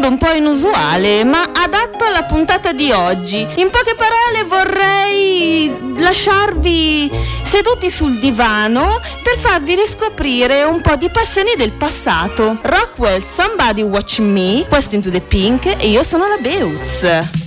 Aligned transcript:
mondo 0.00 0.08
un 0.08 0.18
po' 0.18 0.34
inusuale, 0.34 1.24
ma 1.24 1.50
adatto 1.52 2.04
alla 2.04 2.24
puntata 2.24 2.72
di 2.72 2.90
oggi. 2.90 3.46
In 3.56 3.68
poche 3.68 3.94
parole 3.94 4.44
vorrei 4.48 5.94
lasciarvi 5.98 7.10
seduti 7.42 7.90
sul 7.90 8.18
divano 8.18 8.98
per 9.22 9.36
farvi 9.36 9.74
riscoprire 9.74 10.62
un 10.64 10.80
po' 10.80 10.96
di 10.96 11.10
passioni 11.10 11.52
del 11.54 11.72
passato. 11.72 12.58
Rockwell, 12.62 13.22
Somebody 13.22 13.82
Watch 13.82 14.20
Me, 14.20 14.64
Quest 14.68 14.94
into 14.94 15.10
the 15.10 15.20
Pink 15.20 15.66
e 15.66 15.88
io 15.88 16.02
sono 16.02 16.26
la 16.28 16.38
Beutz. 16.38 17.39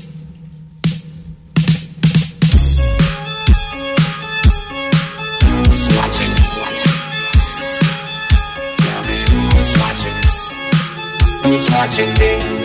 Watching 11.83 12.13
me. 12.17 12.62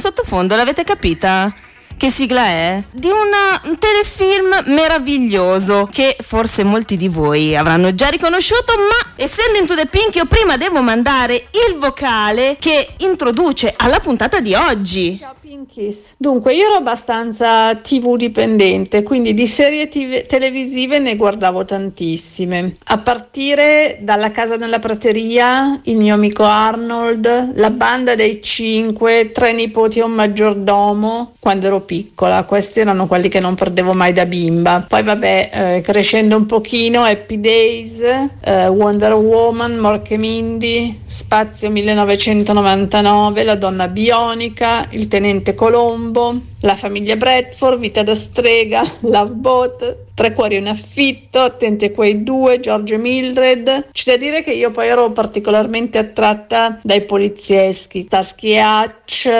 Sottofondo 0.00 0.56
l'avete 0.56 0.82
capita? 0.84 1.52
Che 1.96 2.10
sigla 2.10 2.46
è? 2.46 2.82
Di 2.90 3.08
un 3.08 3.78
telefilm 3.78 4.72
meraviglioso 4.74 5.86
che 5.92 6.16
forse 6.18 6.64
molti 6.64 6.96
di 6.96 7.08
voi 7.08 7.54
avranno 7.54 7.94
già 7.94 8.08
riconosciuto, 8.08 8.72
ma 8.78 9.12
essendo 9.16 9.58
Into 9.58 9.74
the 9.74 9.84
Pink 9.84 10.14
io 10.14 10.24
prima 10.24 10.56
devo 10.56 10.80
mandare 10.80 11.48
il 11.68 11.76
vocale 11.78 12.56
che 12.58 12.94
introduce 13.00 13.74
alla 13.76 14.00
puntata 14.00 14.40
di 14.40 14.54
oggi. 14.54 15.18
Ciao 15.18 15.34
Pinkies. 15.50 16.14
Dunque, 16.16 16.54
io 16.54 16.66
ero 16.66 16.76
abbastanza 16.76 17.74
TV 17.74 18.14
dipendente, 18.14 19.02
quindi 19.02 19.34
di 19.34 19.46
serie 19.46 19.88
TV 19.88 20.24
televisive 20.24 21.00
ne 21.00 21.16
guardavo 21.16 21.64
tantissime. 21.64 22.76
A 22.84 22.98
partire 22.98 23.98
dalla 24.00 24.30
casa 24.30 24.54
nella 24.54 24.78
prateria, 24.78 25.76
il 25.86 25.96
mio 25.96 26.14
amico 26.14 26.44
Arnold, 26.44 27.56
la 27.56 27.70
banda 27.70 28.14
dei 28.14 28.40
cinque, 28.40 29.32
tre 29.32 29.52
nipoti 29.52 29.98
e 29.98 30.02
un 30.04 30.12
maggiordomo, 30.12 31.32
quando 31.40 31.66
ero 31.66 31.80
piccola. 31.80 32.44
Questi 32.44 32.78
erano 32.78 33.08
quelli 33.08 33.26
che 33.26 33.40
non 33.40 33.56
perdevo 33.56 33.92
mai 33.92 34.12
da 34.12 34.26
bimba. 34.26 34.84
Poi 34.86 35.02
vabbè, 35.02 35.50
eh, 35.52 35.80
crescendo 35.80 36.36
un 36.36 36.46
pochino, 36.46 37.02
Happy 37.02 37.40
Days, 37.40 38.00
eh, 38.00 38.68
Wonder 38.68 39.14
Woman, 39.14 39.78
Morche 39.78 40.16
Mindy, 40.16 41.00
Spazio 41.04 41.70
1999, 41.70 43.42
La 43.42 43.56
donna 43.56 43.88
bionica, 43.88 44.86
Il 44.90 45.08
tenente 45.08 45.38
Colombo, 45.56 46.49
La 46.60 46.76
famiglia 46.76 47.16
Bradford, 47.16 47.78
Vita 47.78 48.02
da 48.02 48.14
strega, 48.14 48.82
Love 49.00 49.32
Boat, 49.32 49.96
Tre 50.20 50.34
cuori 50.34 50.56
in 50.56 50.68
affitto, 50.68 51.40
Attenti 51.40 51.86
a 51.86 51.90
quei 51.92 52.22
due, 52.22 52.60
Giorgio 52.60 52.96
e 52.96 52.98
Mildred. 52.98 53.88
C'è 53.90 54.10
da 54.10 54.16
dire 54.18 54.42
che 54.42 54.52
io 54.52 54.70
poi 54.70 54.88
ero 54.88 55.10
particolarmente 55.12 55.96
attratta 55.96 56.78
dai 56.82 57.06
polizieschi, 57.06 58.04
Taschi 58.04 58.58
Hatch. 58.58 59.30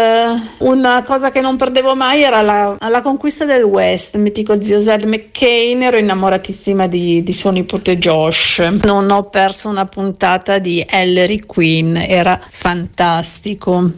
Una 0.60 1.02
cosa 1.02 1.30
che 1.30 1.42
non 1.42 1.56
perdevo 1.58 1.94
mai 1.94 2.22
era 2.22 2.40
la, 2.40 2.78
la 2.78 3.02
conquista 3.02 3.44
del 3.44 3.64
West, 3.64 4.16
mitico 4.16 4.58
zio 4.58 4.80
Zed 4.80 5.02
McCain, 5.04 5.82
ero 5.82 5.98
innamoratissima 5.98 6.86
di, 6.86 7.22
di 7.22 7.32
suo 7.34 7.50
nipote 7.50 7.98
Josh. 7.98 8.60
Non 8.82 9.10
ho 9.10 9.24
perso 9.24 9.68
una 9.68 9.84
puntata 9.84 10.58
di 10.58 10.82
Ellery 10.88 11.40
Queen, 11.44 11.94
era 11.98 12.40
fantastico. 12.50 13.90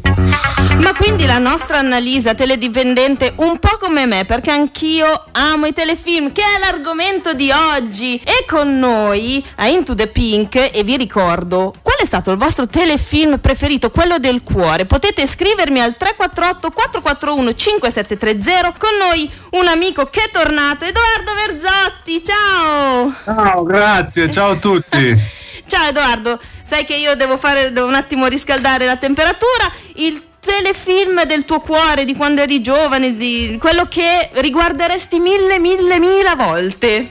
Ma 0.81 0.95
quindi 0.97 1.27
la 1.27 1.39
nostra 1.39 1.79
Annalisa 1.79 2.35
teledipendente 2.35 3.12
un 3.37 3.59
po' 3.59 3.77
come 3.79 4.07
me, 4.07 4.25
perché 4.25 4.51
anch'io 4.51 5.25
amo 5.33 5.67
i 5.67 5.73
telefilm, 5.73 6.33
che 6.33 6.43
è 6.43 6.59
l'argomento 6.59 7.35
di 7.35 7.51
oggi. 7.51 8.21
E 8.25 8.45
con 8.47 8.79
noi 8.79 9.45
a 9.57 9.69
Into 9.69 9.95
the 9.95 10.07
Pink, 10.07 10.71
e 10.73 10.83
vi 10.83 10.97
ricordo, 10.97 11.73
qual 11.83 11.97
è 11.99 12.05
stato 12.05 12.31
il 12.31 12.39
vostro 12.39 12.67
telefilm 12.67 13.39
preferito, 13.39 13.91
quello 13.91 14.19
del 14.19 14.43
cuore? 14.43 14.87
Potete 14.87 15.27
scrivermi 15.27 15.81
al 15.81 15.97
348 15.97 16.71
441 16.71 17.53
5730. 17.53 18.73
Con 18.79 18.97
noi 18.97 19.31
un 19.53 19.67
amico 19.67 20.07
che 20.07 20.25
è 20.25 20.31
tornato, 20.31 20.85
Edoardo 20.85 21.33
Verzotti. 21.35 22.25
Ciao! 22.25 23.13
Ciao, 23.25 23.63
grazie, 23.63 24.31
ciao 24.31 24.51
a 24.53 24.57
tutti. 24.57 25.41
Ciao 25.65 25.89
Edoardo, 25.89 26.39
sai 26.63 26.85
che 26.85 26.95
io 26.95 27.15
devo 27.17 27.39
fare 27.39 27.73
devo 27.73 27.87
un 27.87 27.95
attimo 27.95 28.27
riscaldare 28.27 28.85
la 28.85 28.99
temperatura. 28.99 29.73
Il 29.95 30.23
telefilm 30.45 31.25
del 31.25 31.45
tuo 31.45 31.61
cuore 31.61 32.05
di 32.05 32.17
quando 32.17 32.41
eri 32.41 32.61
giovane, 32.61 33.15
di 33.15 33.57
quello 33.61 33.87
che 33.87 34.29
riguarderesti 34.33 35.21
mille, 35.21 35.61
mille, 35.61 36.01
mille 36.01 36.35
volte. 36.37 37.09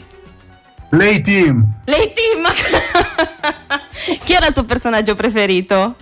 Lei 0.90 1.22
team. 1.22 1.66
Lei 1.86 2.12
team. 2.14 2.46
Chi 4.26 4.34
era 4.34 4.48
il 4.48 4.54
tuo 4.54 4.66
personaggio 4.66 5.16
preferito? 5.16 5.96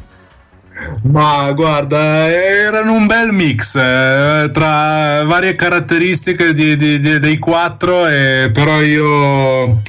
Ma 1.03 1.51
guarda, 1.51 2.27
erano 2.29 2.93
un 2.93 3.05
bel 3.05 3.31
mix 3.31 3.75
eh, 3.75 4.49
tra 4.51 5.23
varie 5.25 5.53
caratteristiche 5.53 6.53
di, 6.53 6.77
di, 6.77 6.99
di, 6.99 7.19
dei 7.19 7.37
quattro, 7.37 8.07
e, 8.07 8.49
però 8.51 8.81
io 8.81 9.81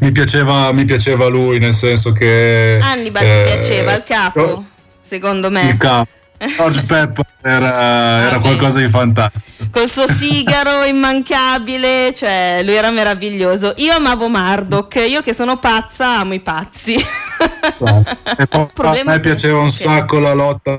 mi 0.00 0.10
piaceva, 0.10 0.72
mi 0.72 0.84
piaceva 0.84 1.28
lui, 1.28 1.58
nel 1.58 1.74
senso 1.74 2.12
che... 2.12 2.78
Hannibal 2.82 3.22
eh, 3.22 3.44
ti 3.44 3.50
piaceva, 3.52 3.94
il 3.94 4.02
capo, 4.02 4.64
secondo 5.02 5.50
me. 5.50 5.68
Il 5.68 5.76
capo. 5.76 6.16
George 6.46 6.84
Pepper 6.84 7.26
era, 7.42 8.26
era, 8.26 8.38
qualcosa 8.38 8.80
di 8.80 8.88
fantastico. 8.88 9.66
Col 9.70 9.88
suo 9.88 10.06
sigaro 10.08 10.84
immancabile, 10.86 12.12
cioè 12.14 12.60
lui 12.62 12.74
era 12.74 12.90
meraviglioso. 12.90 13.74
Io 13.76 13.94
amavo 13.94 14.28
Murdoch, 14.28 14.94
io 15.08 15.20
che 15.22 15.34
sono 15.34 15.58
pazza 15.58 16.18
amo 16.18 16.34
i 16.34 16.40
pazzi. 16.40 16.96
Poi 17.78 18.98
a 18.98 19.04
me 19.04 19.20
piaceva 19.20 19.58
un 19.60 19.70
sacco 19.70 20.18
la 20.18 20.34
lotta. 20.34 20.78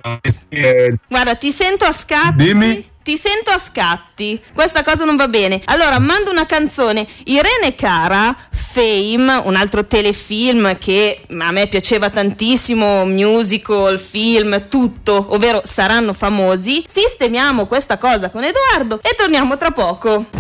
Guarda, 1.07 1.35
ti 1.35 1.51
sento 1.51 1.85
a 1.85 1.91
scatti. 1.91 2.43
Dimmi 2.43 2.89
ti 3.09 3.17
sento 3.17 3.49
a 3.49 3.57
scatti. 3.57 4.39
Questa 4.53 4.83
cosa 4.83 5.03
non 5.03 5.15
va 5.15 5.27
bene. 5.27 5.61
Allora, 5.65 5.97
mando 5.97 6.29
una 6.29 6.45
canzone. 6.45 7.07
Irene 7.25 7.73
Cara, 7.73 8.37
Fame, 8.71 9.41
un 9.45 9.55
altro 9.55 9.87
telefilm 9.87 10.77
che 10.77 11.23
a 11.27 11.51
me 11.51 11.67
piaceva 11.67 12.11
tantissimo, 12.11 13.03
musical, 13.03 13.97
film, 13.97 14.67
tutto, 14.69 15.25
ovvero 15.29 15.61
saranno 15.63 16.13
famosi. 16.13 16.83
Sistemiamo 16.87 17.65
questa 17.65 17.97
cosa 17.97 18.29
con 18.29 18.43
Edoardo 18.43 18.99
e 19.01 19.15
torniamo 19.15 19.57
tra 19.57 19.71
poco. 19.71 20.38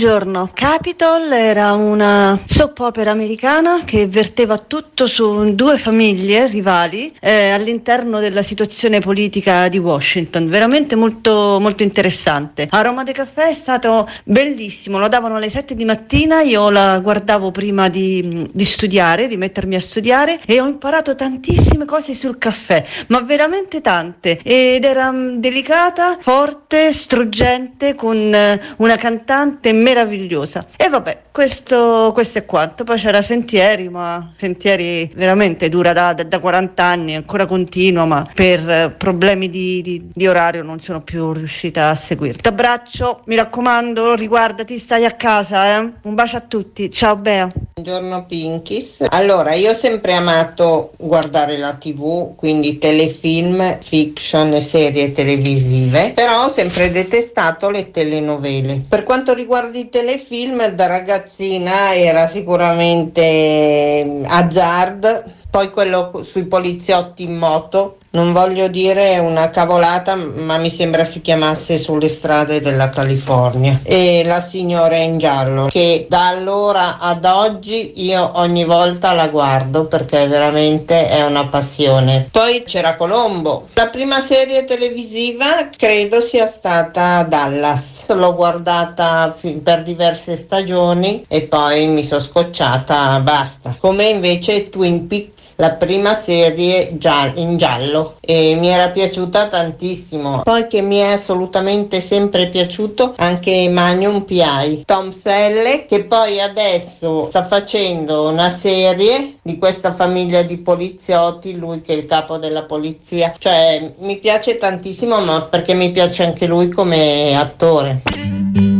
Buongiorno. 0.00 0.48
Capitol 0.54 1.30
era 1.30 1.74
una 1.74 2.40
soap 2.46 2.78
opera 2.78 3.10
americana 3.10 3.84
che 3.84 4.06
verteva 4.06 4.56
tutto 4.56 5.06
su 5.06 5.54
due 5.54 5.76
famiglie 5.76 6.46
rivali 6.46 7.14
eh, 7.20 7.50
all'interno 7.50 8.18
della 8.18 8.42
situazione 8.42 9.00
politica 9.00 9.68
di 9.68 9.76
Washington, 9.76 10.48
veramente 10.48 10.96
molto, 10.96 11.58
molto 11.60 11.82
interessante. 11.82 12.66
Aroma 12.70 13.02
de 13.02 13.12
caffè 13.12 13.50
è 13.50 13.54
stato 13.54 14.08
bellissimo, 14.24 14.98
lo 14.98 15.08
davano 15.08 15.36
alle 15.36 15.50
7 15.50 15.74
di 15.74 15.84
mattina, 15.84 16.40
io 16.40 16.70
la 16.70 16.98
guardavo 17.00 17.50
prima 17.50 17.90
di, 17.90 18.48
di 18.50 18.64
studiare, 18.64 19.26
di 19.26 19.36
mettermi 19.36 19.74
a 19.74 19.80
studiare 19.82 20.40
e 20.46 20.62
ho 20.62 20.66
imparato 20.66 21.14
tantissime 21.14 21.84
cose 21.84 22.14
sul 22.14 22.38
caffè, 22.38 22.82
ma 23.08 23.20
veramente 23.20 23.82
tante 23.82 24.40
ed 24.42 24.82
era 24.82 25.12
mm, 25.12 25.34
delicata, 25.34 26.16
forte, 26.18 26.90
struggente 26.94 27.94
con 27.94 28.16
eh, 28.16 28.58
una 28.78 28.96
cantante 28.96 29.74
meravigliosa. 29.90 30.66
E 30.76 30.88
vabbè, 30.88 31.22
questo, 31.32 32.10
questo, 32.14 32.38
è 32.38 32.44
quanto. 32.44 32.84
Poi 32.84 32.98
c'era 32.98 33.22
Sentieri, 33.22 33.88
ma 33.88 34.32
Sentieri 34.36 35.10
veramente 35.14 35.68
dura 35.68 35.92
da, 35.92 36.12
da, 36.12 36.22
da 36.22 36.38
40 36.38 36.82
anni, 36.82 37.14
ancora 37.16 37.46
continua, 37.46 38.04
ma 38.04 38.26
per 38.32 38.68
eh, 38.68 38.94
problemi 38.96 39.50
di, 39.50 39.82
di, 39.82 40.10
di, 40.12 40.26
orario 40.26 40.62
non 40.62 40.80
sono 40.80 41.02
più 41.02 41.32
riuscita 41.32 41.90
a 41.90 41.94
seguirti. 41.94 42.48
Abbraccio, 42.48 43.22
mi 43.26 43.34
raccomando, 43.34 44.14
riguardati, 44.14 44.78
stai 44.78 45.04
a 45.04 45.12
casa, 45.12 45.78
eh? 45.78 45.92
Un 46.02 46.14
bacio 46.14 46.36
a 46.36 46.40
tutti, 46.40 46.90
ciao 46.90 47.16
Bea. 47.16 47.50
Buongiorno 47.80 48.26
Pinkis. 48.26 49.06
Allora, 49.08 49.54
io 49.54 49.70
ho 49.70 49.74
sempre 49.74 50.12
amato 50.12 50.92
guardare 50.98 51.56
la 51.56 51.74
TV, 51.74 52.34
quindi 52.36 52.78
telefilm, 52.78 53.78
fiction 53.80 54.52
e 54.52 54.60
serie 54.60 55.12
televisive, 55.12 56.12
però 56.14 56.44
ho 56.44 56.48
sempre 56.48 56.90
detestato 56.90 57.70
le 57.70 57.90
telenovele. 57.90 58.84
Per 58.86 59.04
quanto 59.04 59.32
riguarda 59.32 59.78
i 59.80 59.88
telefilm, 59.88 60.66
da 60.74 60.86
ragazzi 60.86 61.08
ragazzina 61.40 61.94
era 61.94 62.26
sicuramente 62.26 64.22
Hazard, 64.26 65.24
poi 65.50 65.70
quello 65.70 66.22
sui 66.22 66.44
poliziotti 66.44 67.22
in 67.24 67.36
moto 67.36 67.98
non 68.12 68.32
voglio 68.32 68.68
dire 68.68 69.18
una 69.18 69.50
cavolata, 69.50 70.16
ma 70.16 70.58
mi 70.58 70.70
sembra 70.70 71.04
si 71.04 71.20
chiamasse 71.20 71.78
sulle 71.78 72.08
strade 72.08 72.60
della 72.60 72.90
California. 72.90 73.80
E 73.82 74.22
la 74.24 74.40
signora 74.40 74.96
in 74.96 75.18
giallo, 75.18 75.66
che 75.66 76.06
da 76.08 76.28
allora 76.28 76.98
ad 76.98 77.24
oggi 77.24 77.92
io 78.02 78.32
ogni 78.34 78.64
volta 78.64 79.12
la 79.12 79.28
guardo 79.28 79.86
perché 79.86 80.26
veramente 80.26 81.06
è 81.08 81.24
una 81.24 81.46
passione. 81.46 82.28
Poi 82.30 82.64
c'era 82.64 82.96
Colombo. 82.96 83.68
La 83.74 83.88
prima 83.88 84.20
serie 84.20 84.64
televisiva 84.64 85.68
credo 85.76 86.20
sia 86.20 86.46
stata 86.46 87.22
Dallas. 87.22 88.06
L'ho 88.08 88.34
guardata 88.34 89.34
per 89.62 89.82
diverse 89.82 90.36
stagioni 90.36 91.24
e 91.28 91.42
poi 91.42 91.86
mi 91.86 92.02
sono 92.02 92.20
scocciata, 92.20 93.20
basta. 93.20 93.76
Come 93.78 94.06
invece 94.06 94.68
Twin 94.68 95.06
Peaks, 95.06 95.54
la 95.56 95.70
prima 95.72 96.14
serie 96.14 96.88
in 97.34 97.56
giallo 97.56 97.99
bello 98.00 98.16
e 98.20 98.54
mi 98.58 98.68
era 98.68 98.88
piaciuta 98.90 99.48
tantissimo. 99.48 100.42
Poi 100.42 100.66
che 100.66 100.82
mi 100.82 100.98
è 100.98 101.12
assolutamente 101.12 102.00
sempre 102.00 102.48
piaciuto 102.48 103.14
anche 103.16 103.68
Magnum 103.68 104.22
PI. 104.22 104.84
Tom 104.86 105.10
Selle 105.10 105.84
che 105.86 106.04
poi 106.04 106.40
adesso 106.40 107.28
sta 107.28 107.44
facendo 107.44 108.28
una 108.28 108.50
serie 108.50 109.38
di 109.42 109.58
questa 109.58 109.92
famiglia 109.92 110.42
di 110.42 110.58
poliziotti, 110.58 111.56
lui 111.56 111.80
che 111.82 111.94
è 111.94 111.96
il 111.96 112.06
capo 112.06 112.38
della 112.38 112.64
polizia. 112.64 113.34
Cioè 113.36 113.92
mi 113.98 114.18
piace 114.18 114.58
tantissimo 114.58 115.20
ma 115.20 115.42
perché 115.42 115.74
mi 115.74 115.90
piace 115.90 116.24
anche 116.24 116.46
lui 116.46 116.68
come 116.68 117.36
attore. 117.36 118.79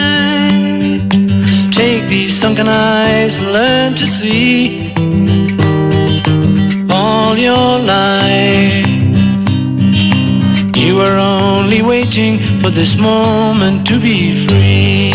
These 2.09 2.39
sunken 2.39 2.67
eyes 2.67 3.39
learn 3.39 3.95
to 3.95 4.05
see 4.05 4.93
all 6.89 7.37
your 7.37 7.79
life. 7.79 8.87
You 10.75 10.97
were 10.97 11.17
only 11.17 11.81
waiting 11.81 12.39
for 12.61 12.69
this 12.69 12.97
moment 12.97 13.87
to 13.87 13.99
be 13.99 14.45
free. 14.45 15.10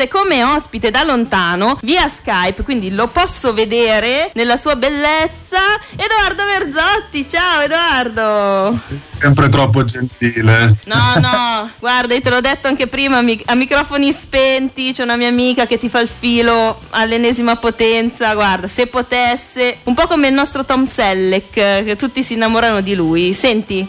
E 0.00 0.06
come 0.06 0.44
ospite 0.44 0.92
da 0.92 1.02
lontano 1.02 1.76
via 1.82 2.06
Skype, 2.06 2.62
quindi 2.62 2.94
lo 2.94 3.08
posso 3.08 3.52
vedere 3.52 4.30
nella 4.34 4.56
sua 4.56 4.76
bellezza. 4.76 5.58
Edoardo 5.96 6.44
Verzotti, 6.44 7.28
ciao 7.28 7.62
Edoardo! 7.62 8.80
Sempre 9.18 9.48
troppo 9.48 9.82
gentile. 9.82 10.78
No, 10.84 11.14
no, 11.18 11.68
guarda, 11.80 12.14
io 12.14 12.20
te 12.20 12.30
l'ho 12.30 12.40
detto 12.40 12.68
anche 12.68 12.86
prima, 12.86 13.18
a 13.18 13.54
microfoni 13.54 14.12
spenti, 14.12 14.92
c'è 14.92 15.02
una 15.02 15.16
mia 15.16 15.26
amica 15.26 15.66
che 15.66 15.78
ti 15.78 15.88
fa 15.88 15.98
il 15.98 16.08
filo 16.08 16.80
all'ennesima 16.90 17.56
potenza, 17.56 18.34
guarda, 18.34 18.68
se 18.68 18.86
potesse, 18.86 19.78
un 19.82 19.94
po' 19.94 20.06
come 20.06 20.28
il 20.28 20.34
nostro 20.34 20.64
Tom 20.64 20.84
Selleck, 20.84 21.52
che 21.52 21.96
tutti 21.96 22.22
si 22.22 22.34
innamorano 22.34 22.80
di 22.80 22.94
lui. 22.94 23.32
Senti. 23.32 23.86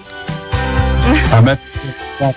A 1.30 1.40
me, 1.42 1.60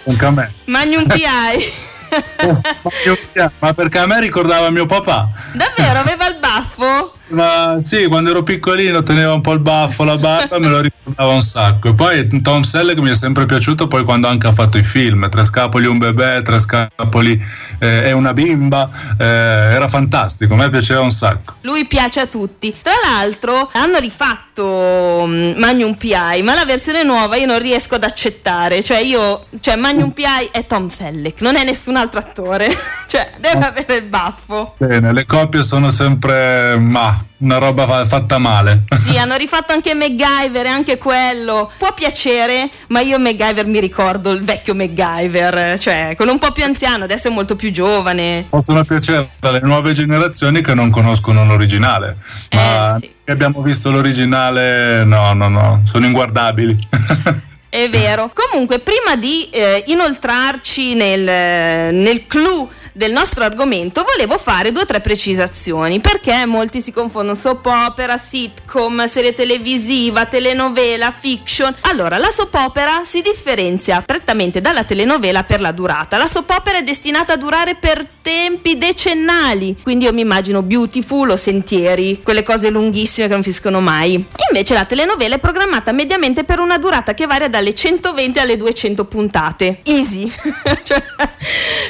anche 0.06 0.26
a 0.26 0.30
me. 0.30 0.52
Magnum 0.64 1.06
PI. 1.08 1.90
ma 3.58 3.72
perché 3.72 3.98
a 3.98 4.06
me 4.06 4.20
ricordava 4.20 4.70
mio 4.70 4.86
papà. 4.86 5.30
Davvero? 5.54 5.98
Aveva 6.00 6.26
il 6.28 6.36
baffo? 6.38 7.12
Ma 7.32 7.78
sì, 7.80 8.06
quando 8.06 8.30
ero 8.30 8.42
piccolino 8.42 9.02
teneva 9.02 9.32
un 9.32 9.40
po' 9.40 9.52
il 9.52 9.60
baffo, 9.60 10.04
la 10.04 10.18
barba, 10.18 10.58
me 10.58 10.68
lo 10.68 10.80
ricordava 10.80 11.32
un 11.32 11.42
sacco. 11.42 11.88
E 11.88 11.94
poi 11.94 12.42
Tom 12.42 12.62
Selleck 12.62 12.98
mi 13.00 13.10
è 13.10 13.14
sempre 13.14 13.46
piaciuto, 13.46 13.88
poi 13.88 14.04
quando 14.04 14.28
anche 14.28 14.46
ha 14.46 14.52
fatto 14.52 14.76
i 14.76 14.82
film, 14.82 15.28
Tre 15.28 15.42
scapoli 15.42 15.86
un 15.86 15.98
bebè, 15.98 16.42
Tre 16.42 16.58
scapoli 16.58 17.42
eh, 17.78 18.08
e 18.08 18.12
una 18.12 18.34
bimba, 18.34 18.90
eh, 19.18 19.24
era 19.24 19.88
fantastico, 19.88 20.54
a 20.54 20.56
me 20.58 20.70
piaceva 20.70 21.00
un 21.00 21.10
sacco. 21.10 21.54
Lui 21.62 21.86
piace 21.86 22.20
a 22.20 22.26
tutti. 22.26 22.74
Tra 22.82 22.94
l'altro 23.02 23.70
hanno 23.72 23.98
rifatto 23.98 25.22
um, 25.22 25.54
Magnum 25.56 25.94
PI, 25.94 26.42
ma 26.42 26.54
la 26.54 26.66
versione 26.66 27.02
nuova 27.02 27.36
io 27.36 27.46
non 27.46 27.58
riesco 27.60 27.94
ad 27.94 28.04
accettare. 28.04 28.82
Cioè 28.82 28.98
io, 28.98 29.44
cioè 29.60 29.76
Magnum 29.76 30.10
PI 30.10 30.50
è 30.50 30.66
Tom 30.66 30.88
Selleck, 30.88 31.40
non 31.40 31.56
è 31.56 31.64
nessun 31.64 31.96
altro 31.96 32.20
attore. 32.20 32.68
cioè 33.08 33.32
deve 33.38 33.64
avere 33.64 33.96
il 33.96 34.02
baffo. 34.02 34.74
Bene, 34.76 35.12
le 35.14 35.24
coppie 35.24 35.62
sono 35.62 35.90
sempre... 35.90 36.76
ma 36.78 37.21
una 37.38 37.58
roba 37.58 38.04
fatta 38.04 38.38
male. 38.38 38.84
Sì, 38.98 39.16
hanno 39.18 39.36
rifatto 39.36 39.72
anche 39.72 39.94
MacGyver 39.94 40.66
e 40.66 40.68
anche 40.68 40.98
quello. 40.98 41.70
Può 41.76 41.92
piacere, 41.92 42.70
ma 42.88 43.00
io 43.00 43.18
MacGyver 43.18 43.66
mi 43.66 43.80
ricordo 43.80 44.30
il 44.30 44.42
vecchio 44.42 44.74
MacGyver, 44.74 45.78
cioè 45.78 46.14
quello 46.16 46.32
un 46.32 46.38
po' 46.38 46.52
più 46.52 46.64
anziano, 46.64 47.04
adesso 47.04 47.28
è 47.28 47.30
molto 47.30 47.56
più 47.56 47.70
giovane. 47.70 48.46
Possono 48.48 48.84
piacere 48.84 49.30
alle 49.40 49.60
nuove 49.60 49.92
generazioni 49.92 50.62
che 50.62 50.74
non 50.74 50.90
conoscono 50.90 51.44
l'originale. 51.44 52.16
Ma 52.52 52.96
eh, 52.96 52.98
sì. 53.00 53.10
abbiamo 53.30 53.62
visto 53.62 53.90
l'originale, 53.90 55.04
no, 55.04 55.32
no, 55.32 55.48
no, 55.48 55.80
sono 55.84 56.06
inguardabili. 56.06 56.76
È 57.68 57.88
vero. 57.88 58.30
Comunque, 58.52 58.80
prima 58.80 59.16
di 59.16 59.48
eh, 59.50 59.82
inoltrarci 59.86 60.94
nel, 60.94 61.94
nel 61.94 62.26
clou 62.26 62.70
del 62.92 63.12
nostro 63.12 63.44
argomento 63.44 64.04
volevo 64.04 64.36
fare 64.36 64.70
due 64.70 64.82
o 64.82 64.86
tre 64.86 65.00
precisazioni 65.00 66.00
perché 66.00 66.44
molti 66.44 66.80
si 66.80 66.92
confondono 66.92 67.36
soap 67.36 67.64
opera, 67.66 68.18
sitcom, 68.18 69.06
serie 69.06 69.32
televisiva, 69.32 70.26
telenovela, 70.26 71.10
fiction. 71.10 71.74
Allora, 71.82 72.18
la 72.18 72.30
soap 72.30 72.54
opera 72.54 73.02
si 73.04 73.22
differenzia 73.22 74.02
prettamente 74.02 74.60
dalla 74.60 74.84
telenovela 74.84 75.42
per 75.44 75.60
la 75.60 75.72
durata. 75.72 76.18
La 76.18 76.26
soap 76.26 76.50
opera 76.50 76.78
è 76.78 76.82
destinata 76.82 77.32
a 77.32 77.36
durare 77.36 77.76
per 77.76 78.06
tempi 78.20 78.76
decennali, 78.76 79.78
quindi 79.82 80.04
io 80.04 80.12
mi 80.12 80.20
immagino 80.20 80.62
Beautiful 80.62 81.30
o 81.30 81.36
Sentieri, 81.36 82.20
quelle 82.22 82.42
cose 82.42 82.70
lunghissime 82.70 83.26
che 83.26 83.32
non 83.32 83.42
finiscono 83.42 83.80
mai. 83.80 84.12
Invece 84.50 84.74
la 84.74 84.84
telenovela 84.84 85.36
è 85.36 85.38
programmata 85.38 85.92
mediamente 85.92 86.44
per 86.44 86.58
una 86.58 86.78
durata 86.78 87.14
che 87.14 87.26
varia 87.26 87.48
dalle 87.48 87.74
120 87.74 88.38
alle 88.38 88.56
200 88.56 89.04
puntate. 89.06 89.80
Easy. 89.84 90.30
cioè, 90.82 91.02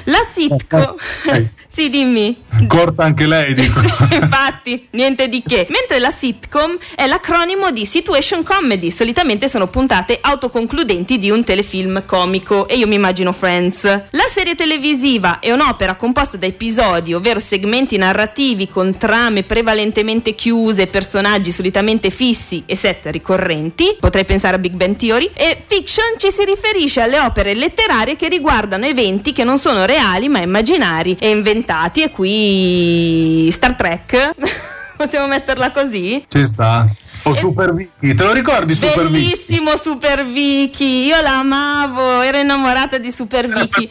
la 0.05 0.23
sitcom 0.33 0.92
sì, 1.67 1.89
dimmi. 1.89 2.45
Corta 2.67 3.05
anche 3.05 3.27
lei, 3.27 3.55
dico. 3.55 3.81
sì, 3.81 4.15
infatti, 4.15 4.89
niente 4.91 5.29
di 5.29 5.43
che. 5.47 5.67
Mentre 5.71 5.99
la 5.99 6.11
sitcom 6.11 6.77
è 6.95 7.07
l'acronimo 7.07 7.71
di 7.71 7.85
situation 7.85 8.43
comedy, 8.43 8.91
solitamente 8.91 9.49
sono 9.49 9.69
puntate 9.69 10.19
autoconcludenti 10.21 11.19
di 11.19 11.31
un 11.31 11.45
telefilm 11.45 12.05
comico 12.05 12.69
e 12.69 12.77
io 12.77 12.87
mi 12.87 12.95
immagino 12.95 13.33
Friends. 13.33 13.83
La 14.11 14.27
serie 14.29 14.55
televisiva 14.55 15.39
è 15.41 15.51
un'opera 15.51 15.97
composta 15.97 16.37
da 16.37 16.47
episodi, 16.47 17.15
ovvero 17.15 17.41
segmenti 17.41 17.97
narrativi 17.97 18.69
con 18.69 18.97
trame 18.99 19.43
prevalentemente 19.43 20.35
chiuse, 20.35 20.87
personaggi 20.87 21.51
solitamente 21.51 22.11
fissi 22.11 22.63
e 22.67 22.77
set 22.77 23.07
ricorrenti, 23.07 23.97
potrei 23.99 24.25
pensare 24.25 24.57
a 24.57 24.59
Big 24.59 24.73
Bang 24.75 24.97
Theory, 24.97 25.31
e 25.33 25.63
fiction 25.67 26.19
ci 26.19 26.31
si 26.31 26.45
riferisce 26.45 27.01
alle 27.01 27.19
opere 27.19 27.55
letterarie 27.55 28.17
che 28.17 28.29
riguardano 28.29 28.87
eventi 28.87 29.33
che 29.33 29.45
non 29.45 29.59
sono 29.59 29.85
reali 29.85 30.29
ma 30.29 30.41
immaginari 30.41 30.82
immaginari 30.83 31.17
e 31.19 31.31
inventati 31.31 32.03
e 32.03 32.11
qui 32.11 33.49
Star 33.51 33.77
Trek 33.77 34.33
possiamo 34.97 35.29
metterla 35.29 35.71
così? 35.71 36.25
Ci 36.29 36.45
sta. 36.45 36.89
O 37.25 37.35
Super 37.35 37.73
Vicky, 37.73 38.15
te 38.15 38.25
lo 38.25 38.33
ricordi 38.33 38.75
Super 38.75 39.07
Vicky? 39.07 39.31
Bellissimo 39.31 39.77
Super 39.77 40.27
Vicky, 40.27 41.07
io 41.07 41.21
la 41.21 41.39
amavo, 41.39 42.21
ero 42.21 42.39
innamorata 42.39 42.99
di 42.99 43.13
Super 43.13 43.47
Vicky. 43.47 43.89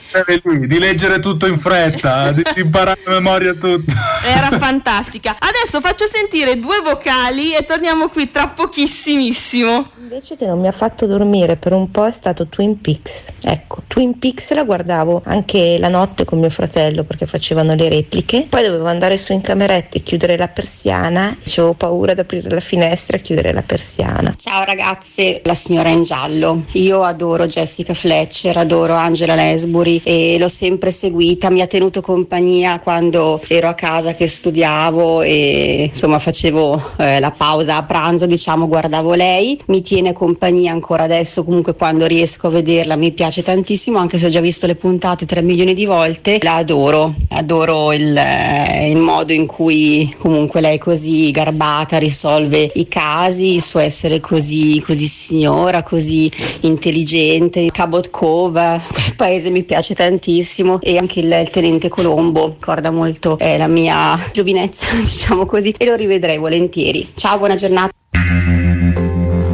di 0.67 0.79
leggere 0.79 1.19
tutto 1.19 1.47
in 1.47 1.57
fretta, 1.57 2.31
di 2.33 2.43
imparare 2.55 2.99
a 3.05 3.11
memoria 3.11 3.53
tutto. 3.53 3.93
Era 4.25 4.49
fantastica. 4.59 5.37
Adesso 5.39 5.79
faccio 5.79 6.07
sentire 6.11 6.59
due 6.59 6.81
vocali 6.81 7.55
e 7.55 7.63
torniamo 7.63 8.09
qui 8.09 8.29
tra 8.29 8.49
pochissimissimo. 8.49 9.91
Invece 10.01 10.35
che 10.35 10.45
non 10.45 10.59
mi 10.59 10.67
ha 10.67 10.73
fatto 10.73 11.05
dormire 11.05 11.55
per 11.55 11.71
un 11.71 11.89
po' 11.89 12.05
è 12.05 12.11
stato 12.11 12.47
Twin 12.47 12.81
Peaks. 12.81 13.35
Ecco, 13.45 13.83
Twin 13.87 14.19
Peaks 14.19 14.51
la 14.53 14.65
guardavo 14.65 15.21
anche 15.23 15.77
la 15.79 15.87
notte 15.87 16.25
con 16.25 16.39
mio 16.39 16.49
fratello 16.49 17.05
perché 17.05 17.25
facevano 17.25 17.75
le 17.75 17.87
repliche. 17.87 18.47
Poi 18.49 18.65
dovevo 18.65 18.87
andare 18.87 19.15
su 19.15 19.31
in 19.31 19.39
cameretta 19.39 19.97
e 19.97 20.03
chiudere 20.03 20.35
la 20.35 20.49
persiana. 20.49 21.33
Avevo 21.55 21.75
paura 21.75 22.13
di 22.13 22.19
aprire 22.19 22.49
la 22.49 22.59
finestra 22.59 23.19
chiudere 23.21 23.53
la 23.53 23.63
persiana. 23.63 24.35
Ciao 24.37 24.63
ragazze, 24.63 25.41
la 25.43 25.53
signora 25.53 25.89
in 25.89 26.03
giallo. 26.03 26.63
Io 26.73 27.03
adoro 27.03 27.45
Jessica 27.45 27.93
Fletcher, 27.93 28.57
adoro 28.57 28.93
Angela 28.93 29.35
Lesbury 29.35 30.01
e 30.03 30.37
l'ho 30.37 30.47
sempre 30.49 30.91
seguita. 30.91 31.49
Mi 31.49 31.61
ha 31.61 31.67
tenuto 31.67 32.01
compagnia 32.01 32.79
quando 32.79 33.39
ero 33.47 33.67
a 33.67 33.73
casa 33.73 34.13
che 34.13 34.27
studiavo 34.27 35.21
e 35.21 35.89
insomma 35.89 36.19
facevo 36.19 36.93
eh, 36.97 37.19
la 37.19 37.31
pausa 37.31 37.77
a 37.77 37.83
pranzo, 37.83 38.25
diciamo, 38.25 38.67
guardavo 38.67 39.13
lei. 39.13 39.59
Mi 39.67 39.81
tiene 39.81 40.13
compagnia 40.13 40.71
ancora 40.71 41.03
adesso, 41.03 41.43
comunque 41.43 41.75
quando 41.75 42.05
riesco 42.05 42.47
a 42.47 42.51
vederla 42.51 42.95
mi 42.95 43.11
piace 43.11 43.43
tantissimo, 43.43 43.97
anche 43.97 44.17
se 44.17 44.27
ho 44.27 44.29
già 44.29 44.41
visto 44.41 44.67
le 44.67 44.75
puntate 44.75 45.25
3 45.25 45.41
milioni 45.41 45.73
di 45.73 45.85
volte, 45.85 46.39
la 46.41 46.55
adoro, 46.55 47.13
adoro 47.29 47.93
il, 47.93 48.15
eh, 48.17 48.89
il 48.89 48.97
modo 48.97 49.33
in 49.33 49.45
cui 49.45 50.13
comunque 50.17 50.61
lei 50.61 50.77
così 50.77 51.31
garbata, 51.31 51.97
risolve 51.97 52.69
i 52.75 52.87
casi, 52.87 53.09
il 53.55 53.61
suo 53.61 53.79
essere 53.79 54.19
così, 54.19 54.81
così 54.85 55.05
signora, 55.05 55.83
così 55.83 56.31
intelligente. 56.61 57.69
Cabot 57.71 58.09
Cove, 58.09 58.79
quel 58.91 59.15
paese 59.15 59.49
mi 59.49 59.63
piace 59.63 59.93
tantissimo 59.93 60.79
e 60.81 60.97
anche 60.97 61.19
il, 61.19 61.31
il 61.41 61.49
Tenente 61.49 61.89
Colombo 61.89 62.47
ricorda 62.47 62.89
molto 62.91 63.37
eh, 63.37 63.57
la 63.57 63.67
mia 63.67 64.17
giovinezza, 64.33 64.95
diciamo 64.99 65.45
così, 65.45 65.73
e 65.77 65.85
lo 65.85 65.95
rivedrei 65.95 66.37
volentieri. 66.37 67.07
Ciao, 67.13 67.37
buona 67.37 67.55
giornata. 67.55 67.91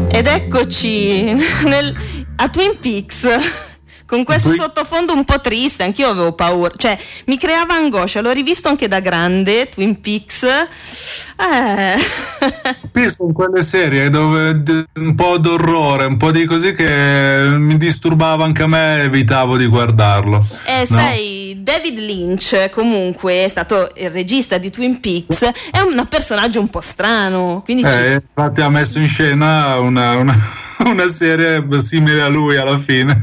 Ed 0.09 0.25
eccoci 0.25 1.23
nel, 1.65 1.95
a 2.37 2.49
Twin 2.49 2.75
Peaks 2.79 3.66
con 4.07 4.23
questo 4.23 4.53
sottofondo 4.53 5.13
un 5.13 5.25
po' 5.25 5.41
triste, 5.41 5.83
anch'io 5.83 6.07
avevo 6.07 6.31
paura, 6.31 6.73
cioè 6.75 6.97
mi 7.25 7.37
creava 7.37 7.75
angoscia, 7.75 8.21
l'ho 8.21 8.31
rivisto 8.31 8.69
anche 8.69 8.87
da 8.87 9.01
grande, 9.01 9.67
Twin 9.67 9.99
Peaks. 9.99 10.43
Eh. 10.43 11.95
Qui 12.91 13.09
sono 13.09 13.33
quelle 13.33 13.61
serie 13.61 14.09
dove 14.09 14.63
un 14.95 15.13
po' 15.13 15.37
d'orrore, 15.37 16.05
un 16.05 16.15
po' 16.15 16.31
di 16.31 16.45
così 16.45 16.73
che 16.73 17.47
mi 17.57 17.75
disturbava 17.75 18.45
anche 18.45 18.63
a 18.63 18.67
me, 18.67 19.01
evitavo 19.01 19.57
di 19.57 19.67
guardarlo. 19.67 20.45
Eh, 20.65 20.85
no? 20.87 20.97
sai, 20.97 21.59
David 21.61 21.99
Lynch 21.99 22.69
comunque 22.69 23.43
è 23.43 23.47
stato 23.49 23.91
il 23.97 24.09
regista 24.09 24.57
di 24.57 24.71
Twin 24.71 25.01
Peaks, 25.01 25.43
è 25.69 25.79
un 25.79 26.07
personaggio 26.09 26.61
un 26.61 26.69
po' 26.69 26.81
strano. 26.81 27.61
Quindi 27.65 27.83
eh, 27.83 27.91
ci... 27.91 28.13
Infatti 28.35 28.61
ha 28.61 28.69
messo 28.69 28.99
in 28.99 29.09
scena 29.09 29.77
una, 29.79 30.15
una, 30.15 30.33
una 30.87 31.07
serie 31.09 31.61
simile 31.81 32.21
a 32.21 32.29
lui 32.29 32.55
alla 32.55 32.77
fine. 32.77 33.21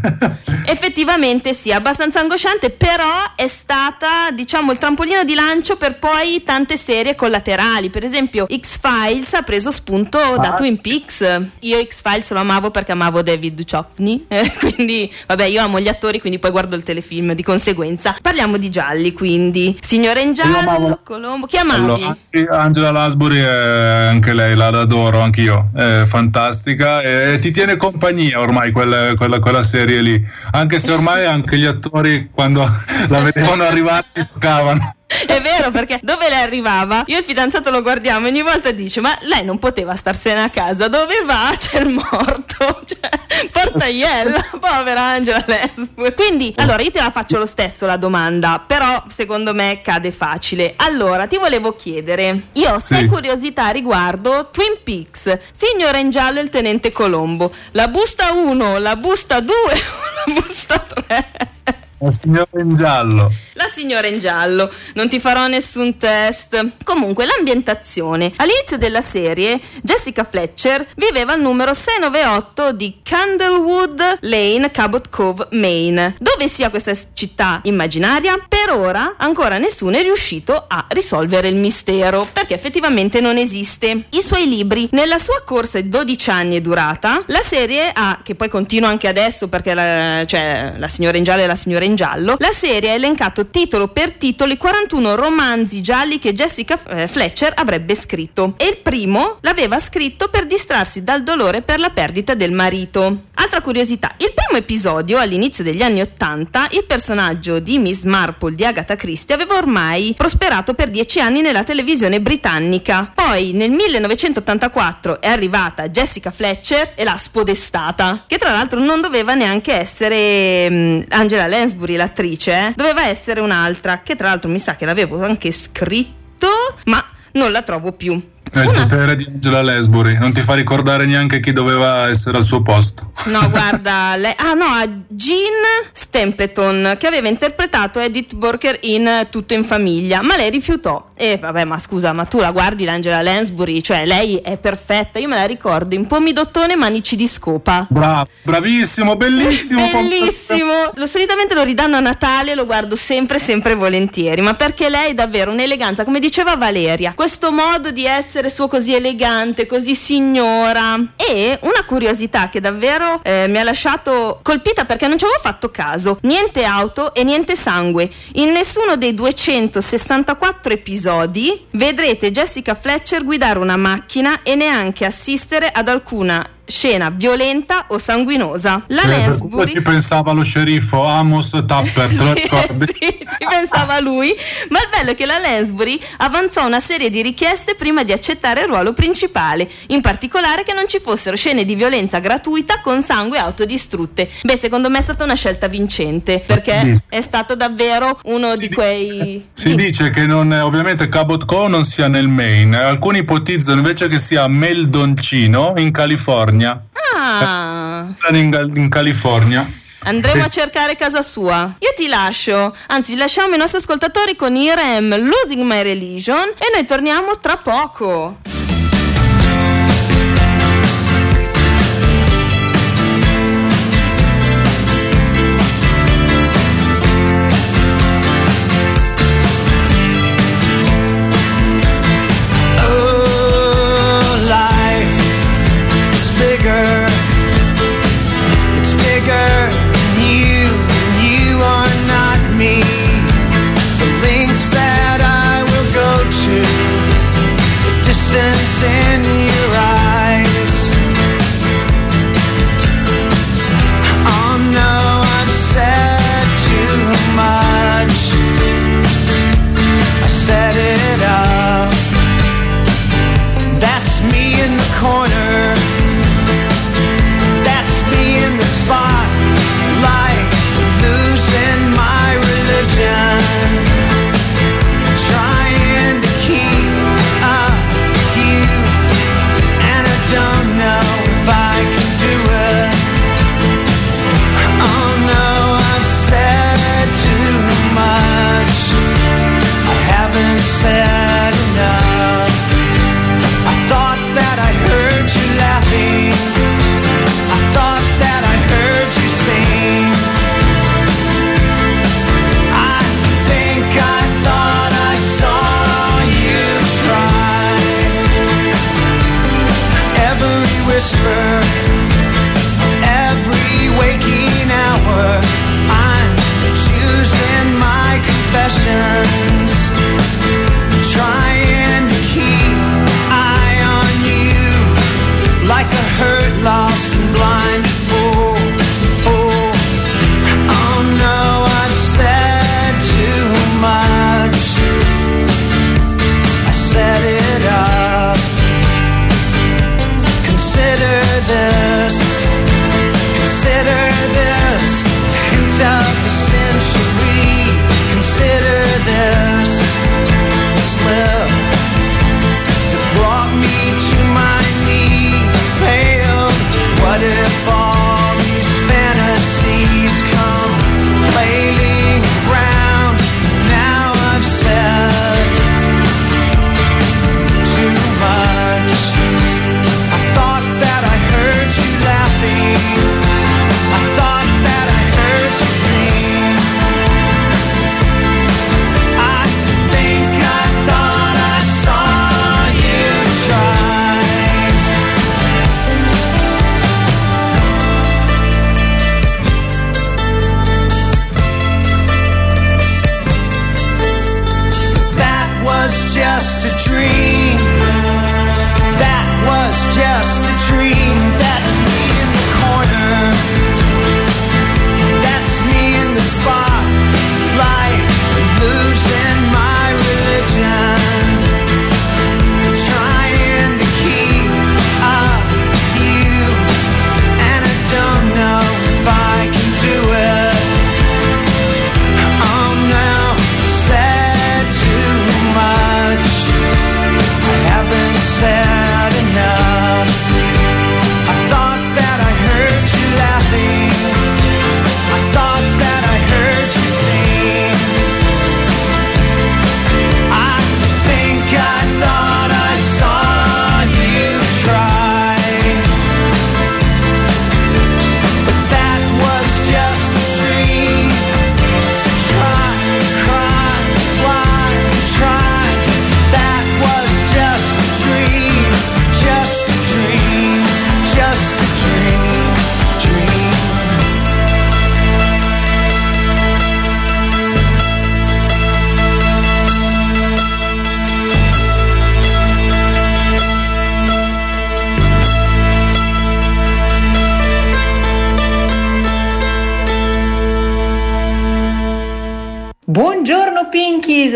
Effettivamente 0.74 1.54
sì, 1.54 1.72
abbastanza 1.72 2.20
angosciante, 2.20 2.70
però 2.70 3.32
è 3.34 3.46
stata, 3.46 4.30
diciamo, 4.32 4.72
il 4.72 4.78
trampolino 4.78 5.24
di 5.24 5.34
lancio 5.34 5.76
per 5.76 5.98
poi 5.98 6.42
tante 6.44 6.76
serie 6.76 7.14
collaterali. 7.14 7.90
Per 7.90 8.04
esempio, 8.04 8.46
X-Files 8.46 9.34
ha 9.34 9.42
preso 9.42 9.70
spunto 9.70 10.18
ah. 10.18 10.36
da 10.38 10.52
Twin 10.54 10.80
Peaks. 10.80 11.24
Io 11.60 11.82
X-Files 11.84 12.30
lo 12.32 12.40
amavo 12.40 12.70
perché 12.70 12.92
amavo 12.92 13.22
David 13.22 13.54
Duchovny, 13.54 14.26
eh, 14.28 14.52
quindi 14.58 15.10
vabbè, 15.26 15.44
io 15.44 15.62
amo 15.62 15.80
gli 15.80 15.88
attori, 15.88 16.20
quindi 16.20 16.38
poi 16.38 16.50
guardo 16.50 16.76
il 16.76 16.82
telefilm 16.82 17.32
di 17.32 17.42
conseguenza. 17.42 18.16
Parliamo 18.20 18.56
di 18.56 18.70
gialli, 18.70 19.12
quindi. 19.12 19.76
Signore 19.80 20.22
in 20.22 20.32
giallo, 20.32 21.00
Colombo, 21.04 21.46
chi 21.46 21.56
amavi? 21.56 21.80
Allora, 21.80 22.60
Angela 22.60 22.90
Lasbury, 22.90 23.38
eh, 23.38 23.46
anche 23.46 24.34
lei 24.34 24.54
la 24.54 24.66
adoro, 24.66 25.20
anch'io, 25.20 25.70
è 25.74 26.02
fantastica 26.04 27.00
e 27.00 27.38
ti 27.40 27.50
tiene 27.52 27.76
compagnia 27.76 28.40
ormai 28.40 28.72
quella, 28.72 29.14
quella, 29.14 29.38
quella 29.38 29.62
serie 29.62 30.00
lì 30.00 30.24
anche 30.64 30.78
se 30.78 30.92
ormai 30.92 31.26
anche 31.26 31.58
gli 31.58 31.66
attori 31.66 32.30
quando 32.32 32.64
la 33.08 33.20
vedevano 33.20 33.64
arrivare 33.64 34.06
si 34.14 34.26
toccavano. 34.32 34.80
È 35.26 35.40
vero 35.40 35.70
perché 35.70 36.00
dove 36.02 36.28
lei 36.28 36.42
arrivava, 36.42 37.04
io 37.06 37.16
e 37.16 37.18
il 37.20 37.24
fidanzato 37.24 37.70
lo 37.70 37.82
guardiamo 37.82 38.26
e 38.26 38.30
ogni 38.30 38.42
volta 38.42 38.72
dice 38.72 39.00
ma 39.00 39.16
lei 39.22 39.44
non 39.44 39.58
poteva 39.58 39.94
starsene 39.94 40.42
a 40.42 40.50
casa, 40.50 40.88
dove 40.88 41.22
va? 41.24 41.52
C'è 41.56 41.80
il 41.80 41.90
morto, 41.90 42.82
cioè, 42.84 43.48
porta 43.52 43.86
iella, 43.86 44.44
povera 44.58 45.02
Angela 45.02 45.44
Lesbo. 45.46 46.12
Quindi, 46.14 46.52
allora 46.56 46.82
io 46.82 46.90
te 46.90 47.00
la 47.00 47.10
faccio 47.10 47.38
lo 47.38 47.46
stesso 47.46 47.86
la 47.86 47.96
domanda, 47.96 48.62
però 48.66 49.04
secondo 49.08 49.54
me 49.54 49.80
cade 49.82 50.10
facile. 50.10 50.74
Allora, 50.76 51.26
ti 51.26 51.36
volevo 51.36 51.76
chiedere, 51.76 52.48
io 52.52 52.74
ho 52.74 52.78
sì. 52.78 52.94
sei 52.94 53.06
curiosità 53.06 53.68
riguardo 53.68 54.48
Twin 54.50 54.78
Peaks, 54.82 55.38
Signora 55.56 55.98
in 55.98 56.10
giallo 56.10 56.40
e 56.40 56.42
il 56.42 56.50
tenente 56.50 56.90
Colombo, 56.90 57.52
la 57.72 57.88
busta 57.88 58.32
1, 58.32 58.78
la 58.78 58.96
busta 58.96 59.40
2 59.40 59.54
o 59.54 59.68
la 59.70 60.03
busta 60.28 60.78
3? 61.08 61.53
La 61.98 62.12
signora 62.12 62.60
in 62.60 62.74
giallo. 62.74 63.32
La 63.54 63.66
signora 63.66 64.06
in 64.08 64.18
giallo, 64.18 64.70
non 64.94 65.08
ti 65.08 65.20
farò 65.20 65.46
nessun 65.46 65.96
test. 65.96 66.72
Comunque, 66.82 67.24
l'ambientazione. 67.24 68.32
All'inizio 68.36 68.76
della 68.76 69.00
serie, 69.00 69.60
Jessica 69.80 70.24
Fletcher 70.24 70.86
viveva 70.96 71.32
al 71.32 71.40
numero 71.40 71.72
698 71.72 72.72
di 72.72 72.98
Candlewood 73.02 74.18
Lane, 74.20 74.70
Cabot 74.70 75.08
Cove, 75.08 75.48
Maine. 75.52 76.16
Dove 76.18 76.48
sia 76.48 76.70
questa 76.70 76.94
città 77.14 77.60
immaginaria? 77.64 78.44
Per 78.46 78.72
ora 78.72 79.14
ancora 79.16 79.58
nessuno 79.58 79.96
è 79.96 80.02
riuscito 80.02 80.64
a 80.66 80.86
risolvere 80.88 81.48
il 81.48 81.56
mistero, 81.56 82.28
perché 82.32 82.54
effettivamente 82.54 83.20
non 83.20 83.36
esiste. 83.36 84.06
I 84.10 84.20
suoi 84.20 84.48
libri, 84.48 84.88
nella 84.92 85.18
sua 85.18 85.42
corsa 85.44 85.80
di 85.80 85.88
12 85.88 86.30
anni 86.30 86.56
è 86.56 86.60
durata, 86.60 87.22
la 87.26 87.40
serie 87.40 87.90
ha, 87.92 88.20
che 88.22 88.34
poi 88.34 88.48
continua 88.48 88.88
anche 88.88 89.06
adesso 89.06 89.48
perché 89.48 89.74
la, 89.74 90.24
cioè, 90.26 90.74
la 90.76 90.88
signora 90.88 91.16
in 91.16 91.24
giallo 91.24 91.42
e 91.42 91.46
la 91.46 91.54
signora 91.54 91.83
in 91.84 91.94
giallo, 91.94 92.36
la 92.38 92.50
serie 92.50 92.90
ha 92.90 92.94
elencato 92.94 93.48
titolo 93.48 93.88
per 93.88 94.12
titolo 94.12 94.52
i 94.52 94.56
41 94.56 95.14
romanzi 95.14 95.82
gialli 95.82 96.18
che 96.18 96.32
Jessica 96.32 96.78
eh, 96.88 97.08
Fletcher 97.08 97.52
avrebbe 97.56 97.94
scritto 97.94 98.54
e 98.56 98.66
il 98.66 98.76
primo 98.78 99.38
l'aveva 99.40 99.78
scritto 99.78 100.28
per 100.28 100.46
distrarsi 100.46 101.04
dal 101.04 101.22
dolore 101.22 101.62
per 101.62 101.78
la 101.78 101.90
perdita 101.90 102.34
del 102.34 102.52
marito. 102.52 103.22
Altra 103.34 103.60
curiosità, 103.60 104.14
il 104.18 104.32
primo 104.34 104.58
episodio 104.58 105.18
all'inizio 105.18 105.64
degli 105.64 105.82
anni 105.82 106.00
80 106.00 106.68
il 106.70 106.84
personaggio 106.86 107.58
di 107.58 107.78
Miss 107.78 108.02
Marple 108.02 108.54
di 108.54 108.64
Agatha 108.64 108.96
Christie 108.96 109.34
aveva 109.34 109.56
ormai 109.56 110.14
prosperato 110.16 110.74
per 110.74 110.90
dieci 110.90 111.20
anni 111.20 111.40
nella 111.40 111.64
televisione 111.64 112.20
britannica. 112.20 113.12
Poi 113.14 113.52
nel 113.52 113.70
1984 113.70 115.20
è 115.20 115.28
arrivata 115.28 115.88
Jessica 115.88 116.30
Fletcher 116.30 116.92
e 116.94 117.04
l'ha 117.04 117.16
spodestata, 117.16 118.24
che 118.26 118.38
tra 118.38 118.50
l'altro 118.50 118.80
non 118.80 119.00
doveva 119.00 119.34
neanche 119.34 119.72
essere 119.72 120.66
um, 120.70 121.04
Angela 121.08 121.46
Lansbury 121.46 121.73
l'attrice, 121.96 122.52
eh? 122.52 122.72
doveva 122.74 123.06
essere 123.06 123.40
un'altra, 123.40 124.00
che 124.02 124.14
tra 124.16 124.28
l'altro 124.28 124.50
mi 124.50 124.58
sa 124.58 124.76
che 124.76 124.84
l'avevo 124.84 125.22
anche 125.22 125.50
scritto, 125.50 126.48
ma 126.86 127.04
non 127.32 127.52
la 127.52 127.62
trovo 127.62 127.92
più. 127.92 128.20
È 128.50 128.60
il 128.60 128.70
potere 128.70 129.16
di 129.16 129.24
Angela 129.26 129.62
Lesbury, 129.62 130.16
non 130.18 130.32
ti 130.32 130.40
fa 130.40 130.54
ricordare 130.54 131.06
neanche 131.06 131.40
chi 131.40 131.52
doveva 131.52 132.08
essere 132.08 132.36
al 132.36 132.44
suo 132.44 132.62
posto. 132.62 133.10
No, 133.26 133.40
guarda, 133.50 134.14
lei, 134.16 134.32
ah 134.36 134.52
no, 134.52 134.66
a 134.66 134.86
Jean 135.08 135.62
Stempleton 135.92 136.96
che 136.98 137.06
aveva 137.06 137.28
interpretato 137.28 137.98
Edith 137.98 138.34
Burker 138.34 138.78
in 138.82 139.26
Tutto 139.30 139.54
in 139.54 139.64
famiglia, 139.64 140.22
ma 140.22 140.36
lei 140.36 140.50
rifiutò. 140.50 141.08
E 141.16 141.38
vabbè, 141.38 141.64
ma 141.64 141.78
scusa, 141.78 142.12
ma 142.12 142.24
tu 142.26 142.38
la 142.38 142.50
guardi 142.52 142.84
l'Angela 142.84 143.22
Lansbury, 143.22 143.80
cioè 143.80 144.04
lei 144.04 144.36
è 144.36 144.56
perfetta, 144.56 145.18
io 145.18 145.28
me 145.28 145.36
la 145.36 145.46
ricordo 145.46 145.94
in 145.94 146.06
pomidottone 146.06 146.76
manici 146.76 147.16
di 147.16 147.26
scopa. 147.26 147.86
Bravo, 147.88 148.28
bravissimo, 148.42 149.16
bellissimo. 149.16 149.88
bellissimo. 149.90 150.92
Lo, 150.94 151.06
solitamente 151.06 151.54
lo 151.54 151.62
ridanno 151.62 151.96
a 151.96 152.00
Natale, 152.00 152.54
lo 152.54 152.66
guardo 152.66 152.94
sempre, 152.94 153.38
sempre 153.38 153.74
volentieri, 153.74 154.40
ma 154.42 154.54
perché 154.54 154.88
lei 154.88 155.10
è 155.10 155.14
davvero 155.14 155.50
un'eleganza, 155.50 156.04
come 156.04 156.20
diceva 156.20 156.56
Valeria, 156.56 157.14
questo 157.14 157.50
modo 157.50 157.90
di 157.90 158.04
essere 158.04 158.33
essere 158.34 158.50
suo 158.50 158.66
così 158.66 158.94
elegante, 158.94 159.64
così 159.64 159.94
signora. 159.94 160.98
E 161.14 161.56
una 161.62 161.84
curiosità 161.84 162.48
che 162.48 162.58
davvero 162.58 163.20
eh, 163.22 163.46
mi 163.48 163.58
ha 163.58 163.62
lasciato 163.62 164.40
colpita 164.42 164.84
perché 164.84 165.06
non 165.06 165.16
ci 165.16 165.24
avevo 165.24 165.38
fatto 165.38 165.70
caso. 165.70 166.18
Niente 166.22 166.64
auto 166.64 167.14
e 167.14 167.22
niente 167.22 167.54
sangue. 167.54 168.10
In 168.34 168.50
nessuno 168.50 168.96
dei 168.96 169.14
264 169.14 170.72
episodi 170.72 171.66
vedrete 171.70 172.32
Jessica 172.32 172.74
Fletcher 172.74 173.22
guidare 173.22 173.60
una 173.60 173.76
macchina 173.76 174.42
e 174.42 174.56
neanche 174.56 175.04
assistere 175.04 175.70
ad 175.70 175.86
alcuna 175.86 176.44
scena 176.66 177.10
violenta 177.10 177.86
o 177.88 177.98
sanguinosa. 177.98 178.84
La 178.88 179.02
eh, 179.02 179.06
Lansbury 179.08 179.68
ci 179.68 179.82
pensava 179.82 180.32
lo 180.32 180.42
sceriffo 180.42 181.04
Amos 181.04 181.50
Tapper, 181.66 182.08
ricordi? 182.34 182.86
sì, 182.86 183.18
ci 183.38 183.46
pensava 183.48 184.00
lui, 184.00 184.34
ma 184.68 184.80
il 184.80 184.88
bello 184.90 185.10
è 185.10 185.14
che 185.14 185.26
la 185.26 185.38
Lansbury 185.38 185.98
avanzò 186.18 186.66
una 186.66 186.80
serie 186.80 187.10
di 187.10 187.22
richieste 187.22 187.74
prima 187.74 188.02
di 188.02 188.12
accettare 188.12 188.62
il 188.62 188.68
ruolo 188.68 188.92
principale, 188.92 189.68
in 189.88 190.00
particolare 190.00 190.62
che 190.62 190.72
non 190.72 190.88
ci 190.88 190.98
fossero 191.00 191.36
scene 191.36 191.64
di 191.64 191.74
violenza 191.74 192.18
gratuita 192.18 192.80
con 192.80 193.02
sangue 193.02 193.38
autodistrutte. 193.38 194.30
Beh, 194.42 194.56
secondo 194.56 194.88
me 194.90 194.98
è 194.98 195.02
stata 195.02 195.24
una 195.24 195.34
scelta 195.34 195.68
vincente, 195.68 196.42
perché 196.44 196.96
è 197.08 197.20
stato 197.20 197.54
davvero 197.54 198.18
uno 198.24 198.52
si 198.52 198.68
di 198.68 198.74
quei 198.74 199.46
Si 199.52 199.74
dice 199.74 200.10
che 200.10 200.26
non 200.26 200.50
ovviamente 200.52 201.08
Cabot 201.08 201.44
Cove 201.44 201.68
non 201.68 201.84
sia 201.84 202.08
nel 202.08 202.28
Maine, 202.28 202.78
alcuni 202.78 203.18
ipotizzano 203.18 203.78
invece 203.78 204.08
che 204.08 204.18
sia 204.18 204.46
Meldoncino 204.46 205.74
in 205.76 205.90
California 205.90 206.53
California. 206.54 206.84
Ah. 207.16 208.06
In, 208.32 208.72
in 208.74 208.88
California. 208.88 209.66
Andremo 210.04 210.44
a 210.44 210.48
cercare 210.48 210.96
casa 210.96 211.22
sua. 211.22 211.74
Io 211.78 211.92
ti 211.96 212.08
lascio, 212.08 212.76
anzi 212.88 213.16
lasciamo 213.16 213.54
i 213.54 213.58
nostri 213.58 213.78
ascoltatori 213.78 214.36
con 214.36 214.54
Irem 214.54 215.16
Losing 215.24 215.62
My 215.62 215.82
Religion 215.82 216.48
e 216.48 216.70
noi 216.72 216.84
torniamo 216.84 217.38
tra 217.38 217.56
poco. 217.56 218.38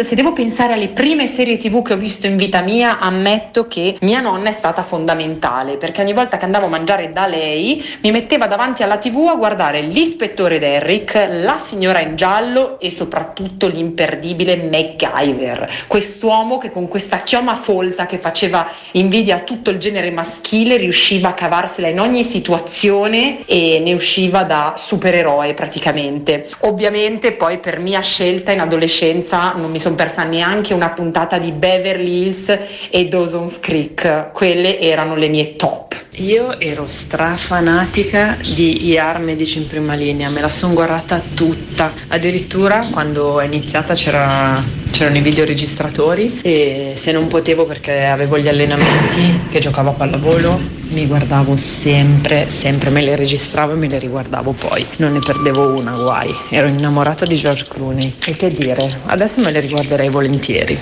Se 0.08 0.14
devo 0.14 0.32
pensare 0.32 0.72
alle 0.72 0.88
prime 0.88 1.26
serie 1.26 1.58
tv 1.58 1.82
che 1.82 1.92
ho 1.92 1.98
visto 1.98 2.26
in 2.26 2.38
vita 2.38 2.62
mia, 2.62 2.98
ammetto 2.98 3.68
che 3.68 3.98
mia 4.00 4.20
nonna 4.20 4.48
è 4.48 4.52
stata 4.52 4.82
fondamentale, 4.82 5.76
perché 5.76 6.00
ogni 6.00 6.14
volta 6.14 6.38
che 6.38 6.46
andavo 6.46 6.64
a 6.64 6.70
mangiare 6.70 7.12
da 7.12 7.26
lei 7.26 7.84
mi 8.00 8.10
metteva 8.10 8.46
davanti 8.46 8.82
alla 8.82 8.96
tv 8.96 9.26
a 9.28 9.34
guardare 9.34 9.82
l'ispettore 9.82 10.58
Derrick, 10.58 11.28
la 11.42 11.58
signora 11.58 12.00
in 12.00 12.16
giallo 12.16 12.80
e 12.80 12.90
soprattutto 12.90 13.66
l'imperdibile 13.66 14.56
MacGyver, 14.56 15.84
quest'uomo 15.86 16.56
che 16.56 16.70
con 16.70 16.88
questa 16.88 17.18
chioma 17.18 17.54
folta 17.56 18.06
che 18.06 18.16
faceva 18.16 18.66
invidia 18.92 19.36
a 19.36 19.40
tutto 19.40 19.68
il 19.68 19.76
genere 19.76 20.10
maschile 20.10 20.78
riusciva 20.78 21.28
a 21.28 21.34
cavarsela 21.34 21.88
in 21.88 22.00
ogni 22.00 22.24
situazione 22.24 23.44
e 23.44 23.78
ne 23.84 23.92
usciva 23.92 24.44
da 24.44 24.72
supereroe 24.74 25.52
praticamente. 25.52 26.48
Ovviamente 26.60 27.32
poi 27.32 27.58
per 27.58 27.78
mia 27.78 28.00
scelta 28.00 28.52
in 28.52 28.60
adolescenza 28.60 29.52
non 29.52 29.70
mi 29.70 29.78
sono 29.78 29.96
persa 29.98 30.22
neanche 30.22 30.74
una 30.74 30.90
puntata 30.90 31.38
di 31.38 31.50
Beverly 31.50 32.22
Hills 32.22 32.56
e 32.88 33.08
Dawson's 33.08 33.58
Creek, 33.58 34.30
quelle 34.32 34.78
erano 34.78 35.16
le 35.16 35.26
mie 35.26 35.56
top. 35.56 35.96
Io 36.18 36.58
ero 36.60 36.86
strafanatica 36.86 38.38
di 38.54 38.90
IR 38.90 39.18
Medici 39.18 39.58
in 39.58 39.66
prima 39.66 39.94
linea, 39.94 40.30
me 40.30 40.40
la 40.40 40.50
sono 40.50 40.74
guardata 40.74 41.20
tutta, 41.34 41.92
addirittura 42.08 42.86
quando 42.90 43.40
è 43.40 43.44
iniziata 43.46 43.94
c'era, 43.94 44.62
c'erano 44.98 45.18
i 45.18 45.20
videoregistratori 45.20 46.40
e 46.42 46.94
se 46.96 47.12
non 47.12 47.28
potevo 47.28 47.64
perché 47.66 48.06
avevo 48.06 48.36
gli 48.36 48.48
allenamenti 48.48 49.42
che 49.48 49.60
giocavo 49.60 49.90
a 49.90 49.92
pallavolo 49.92 50.58
mi 50.88 51.06
guardavo 51.06 51.56
sempre, 51.56 52.50
sempre 52.50 52.90
me 52.90 53.02
le 53.02 53.14
registravo 53.14 53.74
e 53.74 53.76
me 53.76 53.86
le 53.86 54.00
riguardavo 54.00 54.50
poi, 54.50 54.84
non 54.96 55.12
ne 55.12 55.20
perdevo 55.20 55.76
una, 55.76 55.92
guai, 55.92 56.34
ero 56.50 56.66
innamorata 56.66 57.24
di 57.26 57.36
George 57.36 57.66
Clooney. 57.68 58.12
E 58.26 58.34
che 58.34 58.48
dire, 58.48 58.98
adesso 59.06 59.40
me 59.40 59.52
le 59.52 59.60
riguarderei 59.60 60.08
volentieri. 60.08 60.80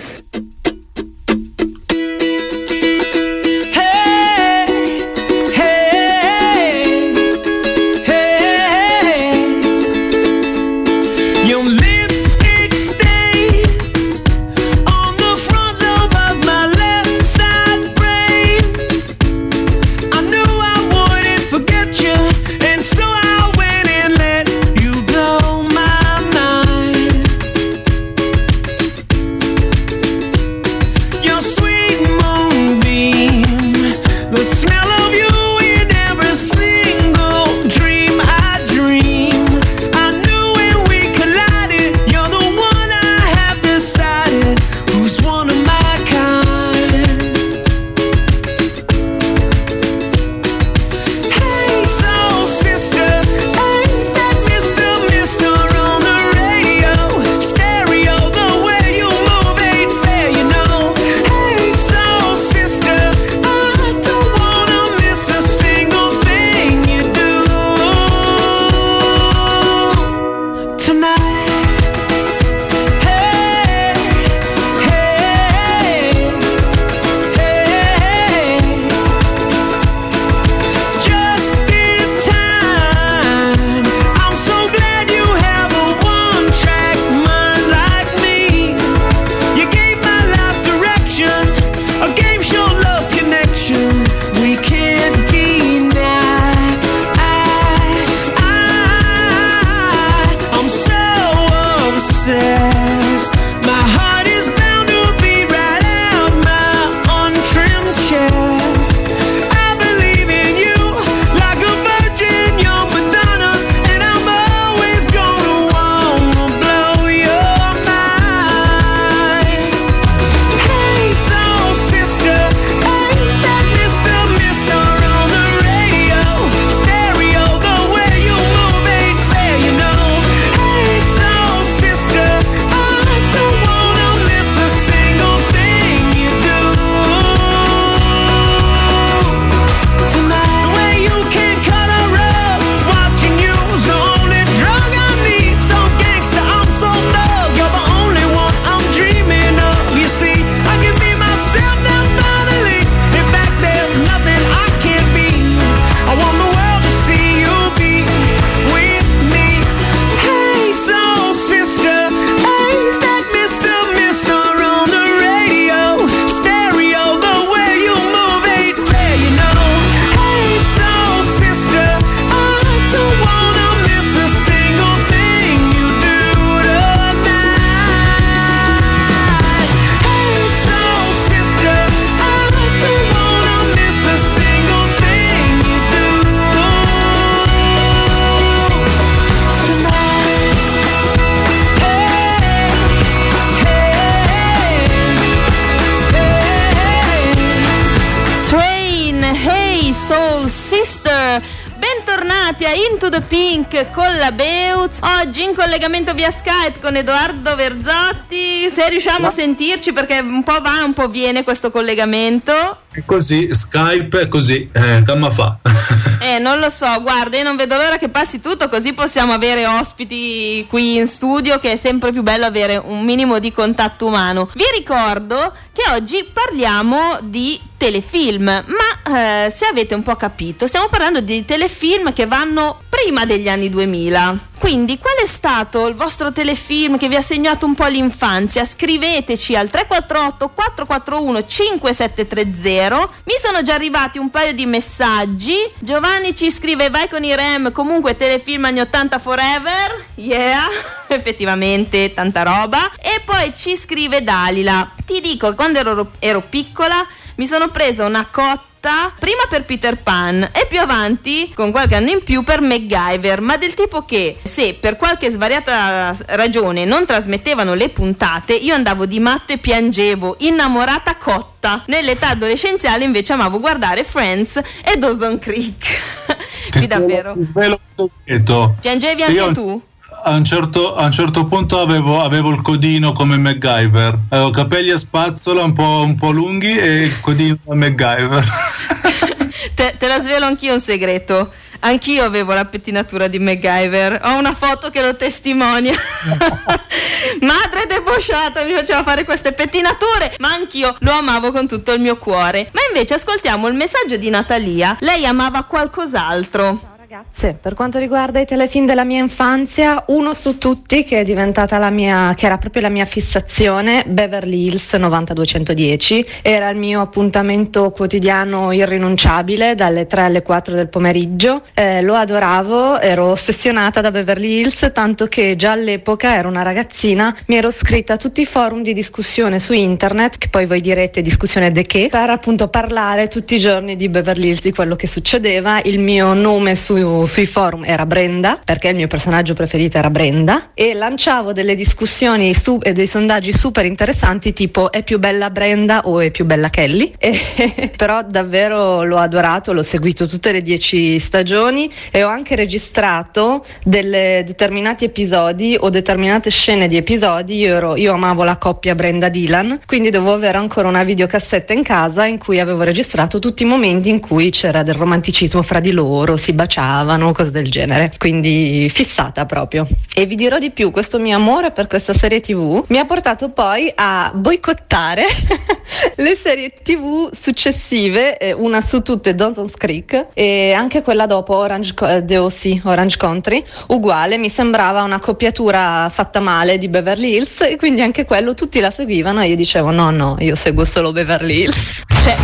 Collegamento 205.57 206.13
via 206.13 206.31
Skype 206.31 206.81
con 206.81 206.95
Edoardo 206.97 207.57
Verzotti. 207.57 208.69
Se 208.71 208.89
riusciamo 208.91 209.21
no. 209.21 209.27
a 209.29 209.31
sentirci 209.31 209.93
perché 209.93 210.19
un 210.19 210.45
po' 210.45 210.61
va, 210.61 210.85
un 210.85 210.93
po' 210.93 211.09
viene 211.09 211.43
questo 211.43 211.71
collegamento. 211.71 212.83
Così, 213.07 213.49
Skype 213.53 214.21
è 214.21 214.29
così, 214.29 214.69
eh, 214.71 215.03
come 215.05 215.31
fa? 215.31 215.59
eh, 216.23 216.39
non 216.39 216.59
lo 216.59 216.69
so, 216.69 217.01
guarda, 217.01 217.37
io 217.37 217.43
non 217.43 217.57
vedo 217.57 217.77
l'ora 217.77 217.99
che 217.99 218.09
passi 218.09 218.41
tutto, 218.41 218.69
così 218.69 218.93
possiamo 218.93 219.33
avere 219.33 219.67
ospiti 219.67 220.67
qui 220.69 220.97
in 220.97 221.07
studio, 221.07 221.59
che 221.59 221.73
è 221.73 221.77
sempre 221.77 222.13
più 222.13 222.23
bello 222.23 222.45
avere 222.45 222.77
un 222.77 223.05
minimo 223.05 223.39
di 223.39 223.53
contatto 223.53 224.07
umano. 224.07 224.51
Vi 224.55 224.65
ricordo 224.75 225.53
che 225.73 225.83
oggi 225.91 226.29
parliamo 226.33 227.19
di 227.23 227.61
telefilm, 227.77 228.45
ma 228.45 229.45
eh, 229.45 229.51
se 229.51 229.67
avete 229.67 229.95
un 229.95 230.03
po' 230.03 230.17
capito, 230.17 230.67
stiamo 230.67 230.89
parlando 230.89 231.21
di 231.21 231.45
telefilm 231.45 232.13
che 232.13 232.27
vanno 232.27 232.81
prima 232.89 233.25
degli 233.27 233.49
anni 233.49 233.69
2000. 233.69 234.39
Quindi, 234.59 234.99
qual 234.99 235.17
è 235.23 235.27
stato 235.27 235.87
il 235.87 235.95
vostro 235.95 236.33
telefilm 236.33 236.97
che 236.97 237.09
vi 237.09 237.17
ha 237.17 237.21
segnato 237.21 237.67
un 237.67 237.75
po' 237.75 237.87
l'infanzia? 237.87 238.65
Scriveteci 238.65 239.55
al 239.55 239.69
348 239.69 240.49
441 240.49 241.47
5730. 241.47 243.09
Mi 243.25 243.35
sono 243.43 243.63
già 243.63 243.75
arrivati 243.75 244.19
un 244.19 244.31
paio 244.31 244.55
di 244.55 244.65
messaggi. 244.65 245.55
Giovanni 245.79 246.35
ci 246.35 246.51
scrive: 246.51 246.91
Vai 246.91 247.09
con 247.09 247.23
i 247.23 247.35
Rem. 247.35 247.73
Comunque, 247.73 248.17
telefilm 248.17 248.65
anni 248.65 248.81
80 248.81 249.19
forever. 249.19 250.05
Yeah, 250.15 250.67
effettivamente, 251.09 252.15
tanta 252.15 252.43
roba. 252.43 252.91
E 252.99 253.21
poi 253.25 253.53
ci 253.55 253.77
scrive 253.77 254.23
Dalila: 254.23 254.93
Ti 255.05 255.21
dico, 255.21 255.55
quando 255.55 255.79
ero, 255.79 256.11
ero 256.19 256.41
piccola, 256.41 257.07
mi 257.37 257.47
sono 257.47 257.69
presa 257.69 258.05
una 258.05 258.27
cotta 258.31 258.76
prima 259.19 259.43
per 259.49 259.65
Peter 259.65 259.97
Pan 259.99 260.43
e 260.53 260.67
più 260.69 260.81
avanti, 260.81 261.51
con 261.55 261.71
qualche 261.71 261.97
anno 261.97 262.11
in 262.11 262.23
più, 262.23 262.43
per 262.43 262.61
MacGyver, 262.61 263.41
ma 263.41 263.57
del 263.57 263.75
tipo 263.75 264.05
che 264.05 264.39
se 264.43 264.75
per 264.79 264.97
qualche 264.97 265.31
svariata 265.31 266.17
ragione 266.29 266.85
non 266.85 267.05
trasmettevano 267.05 267.75
le 267.75 267.89
puntate, 267.89 268.55
io 268.55 268.75
andavo 268.75 269.07
di 269.07 269.19
matto 269.19 269.53
e 269.53 269.59
piangevo, 269.59 270.37
innamorata 270.41 271.17
cotta. 271.17 271.83
Nell'età 271.87 272.31
adolescenziale 272.31 273.05
invece 273.05 273.33
amavo 273.33 273.59
guardare 273.59 274.05
Friends 274.05 274.57
e 274.57 274.97
Dawson 274.97 275.39
Creek. 275.39 275.85
sì, 276.71 276.87
davvero. 276.87 277.33
Ti 277.33 277.43
svelo 277.43 277.81
un 277.97 278.09
segreto. 278.25 278.77
Piangevi 278.81 279.23
anche 279.23 279.35
Io- 279.35 279.53
tu? 279.53 279.83
A 280.27 280.35
un, 280.35 280.45
certo, 280.45 280.97
a 280.97 281.05
un 281.05 281.13
certo 281.13 281.47
punto 281.47 281.79
avevo, 281.81 282.21
avevo 282.21 282.51
il 282.51 282.61
codino 282.61 283.13
come 283.13 283.39
MacGyver. 283.39 284.19
Avevo 284.31 284.51
capelli 284.51 284.91
a 284.91 284.99
spazzola 284.99 285.63
un 285.63 285.73
po', 285.73 286.03
un 286.05 286.17
po' 286.17 286.33
lunghi 286.33 286.77
e 286.77 287.03
il 287.05 287.21
codino 287.21 287.57
da 287.63 287.75
MacGyver. 287.77 288.45
Te, 289.75 289.95
te 289.97 290.07
la 290.09 290.21
svelo 290.21 290.47
anch'io 290.47 290.73
un 290.73 290.81
segreto. 290.81 291.53
Anch'io 291.81 292.25
avevo 292.25 292.55
la 292.55 292.65
pettinatura 292.65 293.29
di 293.29 293.39
MacGyver. 293.39 294.23
Ho 294.25 294.37
una 294.37 294.53
foto 294.53 294.91
che 294.91 295.01
lo 295.01 295.15
testimonia. 295.15 295.95
Madre 297.43 297.87
debosciata 297.87 298.65
mi 298.65 298.73
faceva 298.73 299.05
fare 299.05 299.25
queste 299.25 299.53
pettinature, 299.53 300.35
ma 300.41 300.53
anch'io 300.53 300.97
lo 301.01 301.13
amavo 301.13 301.53
con 301.53 301.69
tutto 301.69 301.93
il 301.93 302.01
mio 302.01 302.17
cuore. 302.17 302.71
Ma 302.73 302.81
invece 302.93 303.15
ascoltiamo 303.15 303.69
il 303.69 303.75
messaggio 303.75 304.17
di 304.17 304.29
Natalia. 304.29 304.97
Lei 305.01 305.25
amava 305.25 305.63
qualcos'altro. 305.63 306.95
Ragazze, 307.17 307.57
per 307.59 307.73
quanto 307.73 307.99
riguarda 307.99 308.41
i 308.41 308.45
telefilm 308.45 308.85
della 308.85 309.05
mia 309.05 309.21
infanzia, 309.23 310.05
uno 310.09 310.35
su 310.35 310.59
tutti 310.59 311.03
che 311.03 311.21
è 311.21 311.25
diventata 311.25 311.79
la 311.79 311.89
mia, 311.89 312.35
che 312.37 312.45
era 312.45 312.59
proprio 312.59 312.83
la 312.83 312.91
mia 312.91 313.07
fissazione, 313.07 314.05
Beverly 314.07 314.67
Hills 314.67 314.93
90210, 314.93 316.27
era 316.43 316.69
il 316.69 316.77
mio 316.77 317.01
appuntamento 317.01 317.91
quotidiano 317.91 318.71
irrinunciabile 318.71 319.75
dalle 319.75 320.07
3 320.07 320.23
alle 320.23 320.43
4 320.43 320.75
del 320.75 320.89
pomeriggio, 320.89 321.63
Eh, 321.73 322.03
lo 322.03 322.15
adoravo, 322.15 323.01
ero 323.01 323.29
ossessionata 323.29 324.03
da 324.03 324.11
Beverly 324.11 324.61
Hills, 324.61 324.91
tanto 324.93 325.27
che 325.27 325.57
già 325.57 325.73
all'epoca 325.73 326.35
ero 326.35 326.51
una 326.51 326.63
ragazzina, 326.63 327.35
mi 327.47 327.57
ero 327.57 327.71
scritta 327.71 328.15
a 328.15 328.17
tutti 328.19 328.43
i 328.43 328.47
forum 328.47 328.83
di 328.83 328.93
discussione 328.93 329.59
su 329.59 329.73
internet, 329.73 330.37
che 330.37 330.49
poi 330.49 330.67
voi 330.67 330.83
direte 330.83 331.23
discussione 331.23 331.73
de 331.73 331.83
che, 331.83 332.09
per 332.11 332.29
appunto 332.29 332.69
parlare 332.69 333.29
tutti 333.29 333.55
i 333.55 333.59
giorni 333.59 333.97
di 333.97 334.11
Beverly 334.11 334.49
Hills, 334.49 334.61
di 334.61 334.73
quello 334.73 334.97
che 334.97 335.07
succedeva, 335.07 335.81
il 335.83 335.99
mio 335.99 336.35
nome 336.35 336.75
su- 336.75 337.05
sui 337.27 337.47
forum 337.47 337.85
era 337.85 338.07
Brenda, 338.07 338.59
perché 338.65 338.89
il 338.89 338.97
mio 338.97 339.07
personaggio 339.07 339.55
preferito 339.55 339.99
era 339.99 340.11
Brenda, 340.11 340.71
e 340.75 340.95
lanciavo 340.95 341.53
delle 341.53 341.75
discussioni 341.75 342.55
su- 342.55 342.79
e 342.83 342.93
dei 342.93 343.07
sondaggi 343.07 343.53
super 343.53 343.85
interessanti 343.85 344.53
tipo 344.53 344.91
è 344.91 345.03
più 345.03 345.19
bella 345.19 345.51
Brenda 345.51 346.03
o 346.05 346.21
è 346.21 346.31
più 346.31 346.45
bella 346.45 346.71
Kelly, 346.71 347.13
E- 347.19 347.93
però 347.97 348.23
davvero 348.23 349.03
l'ho 349.05 349.17
adorato, 349.19 349.73
l'ho 349.73 349.83
seguito 349.83 350.27
tutte 350.27 350.53
le 350.53 350.63
dieci 350.63 351.19
stagioni 351.19 351.91
e 352.11 352.23
ho 352.23 352.29
anche 352.29 352.55
registrato 352.57 353.65
delle 353.85 354.43
determinati 354.47 355.05
episodi 355.05 355.77
o 355.79 355.91
determinate 355.91 356.51
scene 356.51 356.87
di 356.87 356.97
episodi, 356.97 357.59
io, 357.59 357.75
ero- 357.75 357.97
io 357.97 358.13
amavo 358.13 358.45
la 358.45 358.57
coppia 358.57 358.95
Brenda-Dylan, 358.95 359.81
quindi 359.87 360.11
dovevo 360.11 360.35
avere 360.35 360.59
ancora 360.59 360.89
una 360.89 361.03
videocassetta 361.03 361.73
in 361.73 361.83
casa 361.83 362.25
in 362.27 362.39
cui 362.39 362.61
avevo 362.61 362.83
registrato 362.83 363.39
tutti 363.39 363.63
i 363.63 363.67
momenti 363.67 364.09
in 364.09 364.21
cui 364.21 364.51
c'era 364.51 364.83
del 364.83 364.95
romanticismo 364.95 365.63
fra 365.63 365.81
di 365.81 365.93
loro, 365.93 366.37
si 366.37 366.53
baciavano, 366.53 366.86
cose 367.33 367.51
del 367.51 367.71
genere, 367.71 368.13
quindi 368.17 368.89
fissata 368.93 369.47
proprio. 369.47 369.87
E 370.15 370.27
vi 370.27 370.35
dirò 370.35 370.59
di 370.59 370.71
più, 370.71 370.91
questo 370.91 371.19
mio 371.19 371.37
amore 371.37 371.71
per 371.71 371.87
questa 371.87 372.15
serie 372.15 372.41
tv 372.41 372.85
mi 372.89 372.99
ha 372.99 373.05
portato 373.05 373.51
poi 373.51 373.91
a 373.95 374.31
boicottare 374.35 375.25
le 376.17 376.37
serie 376.37 376.73
tv 376.83 377.31
successive, 377.33 378.39
eh, 378.39 378.53
una 378.53 378.81
su 378.81 379.03
tutte 379.03 379.35
Dawson's 379.35 379.77
Creek 379.77 380.29
e 380.35 380.73
anche 380.73 381.03
quella 381.03 381.27
dopo 381.27 381.57
Orange, 381.57 381.95
eh, 382.03 382.23
DOC, 382.23 382.81
Orange 382.85 383.17
Country, 383.17 383.65
uguale, 383.89 384.39
mi 384.39 384.49
sembrava 384.49 385.03
una 385.03 385.19
coppiatura 385.19 386.09
fatta 386.09 386.41
male 386.41 386.79
di 386.79 386.89
Beverly 386.89 387.35
Hills 387.35 387.61
e 387.63 387.77
quindi 387.77 388.01
anche 388.01 388.25
quello 388.25 388.55
tutti 388.55 388.81
la 388.81 388.91
seguivano 388.91 389.43
e 389.43 389.49
io 389.49 389.57
dicevo 389.57 389.91
no 389.91 390.11
no, 390.11 390.37
io 390.41 390.55
seguo 390.55 390.85
solo 390.85 391.13
Beverly 391.13 391.63
Hills. 391.63 392.05
Cioè, 392.23 392.37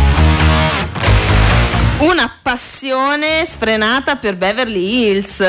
una 1.99 2.31
passione 2.41 3.45
sfrenata 3.45 4.15
per 4.17 4.35
Beverly 4.35 5.07
Hills. 5.07 5.43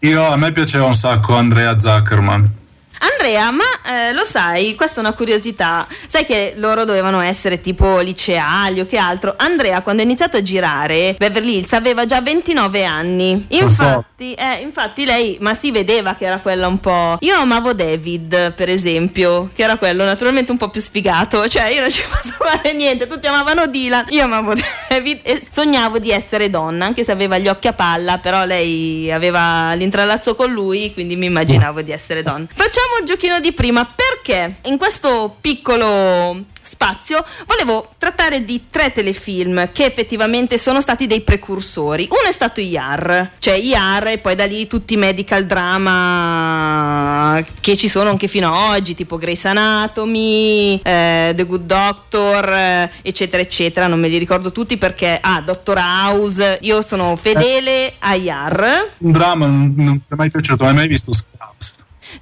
Io, 0.00 0.24
a 0.24 0.36
me 0.36 0.52
piaceva 0.52 0.86
un 0.86 0.94
sacco 0.94 1.34
Andrea 1.34 1.78
Zuckerman. 1.78 2.64
Andrea, 2.98 3.50
ma 3.50 3.64
eh, 3.84 4.12
lo 4.12 4.24
sai, 4.24 4.74
questa 4.74 4.96
è 4.96 5.00
una 5.00 5.12
curiosità. 5.12 5.86
Sai 6.06 6.24
che 6.24 6.54
loro 6.56 6.84
dovevano 6.84 7.20
essere 7.20 7.60
tipo 7.60 7.98
liceali 7.98 8.80
o 8.80 8.86
che 8.86 8.96
altro. 8.96 9.34
Andrea, 9.36 9.82
quando 9.82 10.02
ha 10.02 10.04
iniziato 10.04 10.36
a 10.36 10.42
girare, 10.42 11.14
Beverly 11.18 11.58
Hills 11.58 11.72
aveva 11.72 12.04
già 12.04 12.20
29 12.20 12.84
anni. 12.84 13.46
Infatti, 13.48 14.34
eh, 14.34 14.60
infatti 14.60 15.04
lei, 15.04 15.36
ma 15.40 15.54
si 15.54 15.70
vedeva 15.70 16.14
che 16.14 16.26
era 16.26 16.38
quella 16.38 16.68
un 16.68 16.78
po'. 16.78 17.16
Io 17.20 17.36
amavo 17.36 17.72
David, 17.72 18.52
per 18.52 18.68
esempio, 18.68 19.50
che 19.54 19.62
era 19.62 19.76
quello 19.76 20.04
naturalmente 20.04 20.50
un 20.50 20.58
po' 20.58 20.68
più 20.68 20.80
sfigato. 20.80 21.48
Cioè, 21.48 21.66
io 21.66 21.80
non 21.80 21.90
ci 21.90 22.02
posso 22.08 22.34
fare 22.38 22.72
niente. 22.72 23.06
Tutti 23.06 23.26
amavano 23.26 23.66
Dylan. 23.66 24.06
Io 24.10 24.24
amavo 24.24 24.54
David 24.88 25.20
e 25.22 25.42
sognavo 25.50 25.98
di 25.98 26.10
essere 26.10 26.50
donna, 26.50 26.86
anche 26.86 27.04
se 27.04 27.12
aveva 27.12 27.38
gli 27.38 27.48
occhi 27.48 27.68
a 27.68 27.72
palla, 27.72 28.18
però 28.18 28.44
lei 28.44 29.10
aveva 29.10 29.74
l'intralazzo 29.74 30.34
con 30.34 30.50
lui, 30.50 30.92
quindi 30.92 31.16
mi 31.16 31.26
immaginavo 31.26 31.82
di 31.82 31.92
essere 31.92 32.22
donna. 32.22 32.46
Facciamo 32.52 32.85
il 33.00 33.06
giochino 33.06 33.40
di 33.40 33.52
prima 33.52 33.84
perché 33.86 34.56
in 34.64 34.78
questo 34.78 35.36
piccolo 35.40 36.44
spazio 36.66 37.24
volevo 37.46 37.92
trattare 37.96 38.44
di 38.44 38.64
tre 38.68 38.92
telefilm 38.92 39.70
che 39.72 39.84
effettivamente 39.84 40.58
sono 40.58 40.80
stati 40.80 41.06
dei 41.06 41.20
precursori. 41.20 42.08
Uno 42.10 42.28
è 42.28 42.32
stato 42.32 42.60
IAR, 42.60 43.32
cioè 43.38 43.54
IAR 43.54 44.08
e 44.08 44.18
poi 44.18 44.34
da 44.34 44.44
lì 44.44 44.66
tutti 44.66 44.94
i 44.94 44.96
medical 44.96 45.46
drama 45.46 47.42
che 47.60 47.76
ci 47.76 47.88
sono 47.88 48.10
anche 48.10 48.26
fino 48.26 48.52
ad 48.52 48.72
oggi, 48.72 48.94
tipo 48.94 49.16
Grey's 49.16 49.44
Anatomy, 49.44 50.80
eh, 50.82 51.32
The 51.34 51.44
Good 51.46 51.64
Doctor, 51.64 52.52
eh, 52.52 52.90
eccetera, 53.02 53.42
eccetera. 53.42 53.86
Non 53.86 54.00
me 54.00 54.08
li 54.08 54.18
ricordo 54.18 54.50
tutti 54.50 54.76
perché, 54.76 55.18
ah, 55.20 55.40
Doctor 55.40 55.78
House, 55.78 56.58
io 56.62 56.82
sono 56.82 57.14
fedele 57.16 57.94
a 58.00 58.14
IAR. 58.14 58.94
Un 58.98 59.12
dramma 59.12 59.46
non, 59.46 59.72
non 59.76 59.86
mi 59.86 60.02
è 60.08 60.14
mai 60.14 60.30
piaciuto, 60.30 60.64
non 60.64 60.72
hai 60.72 60.78
mai 60.78 60.88
visto? 60.88 61.12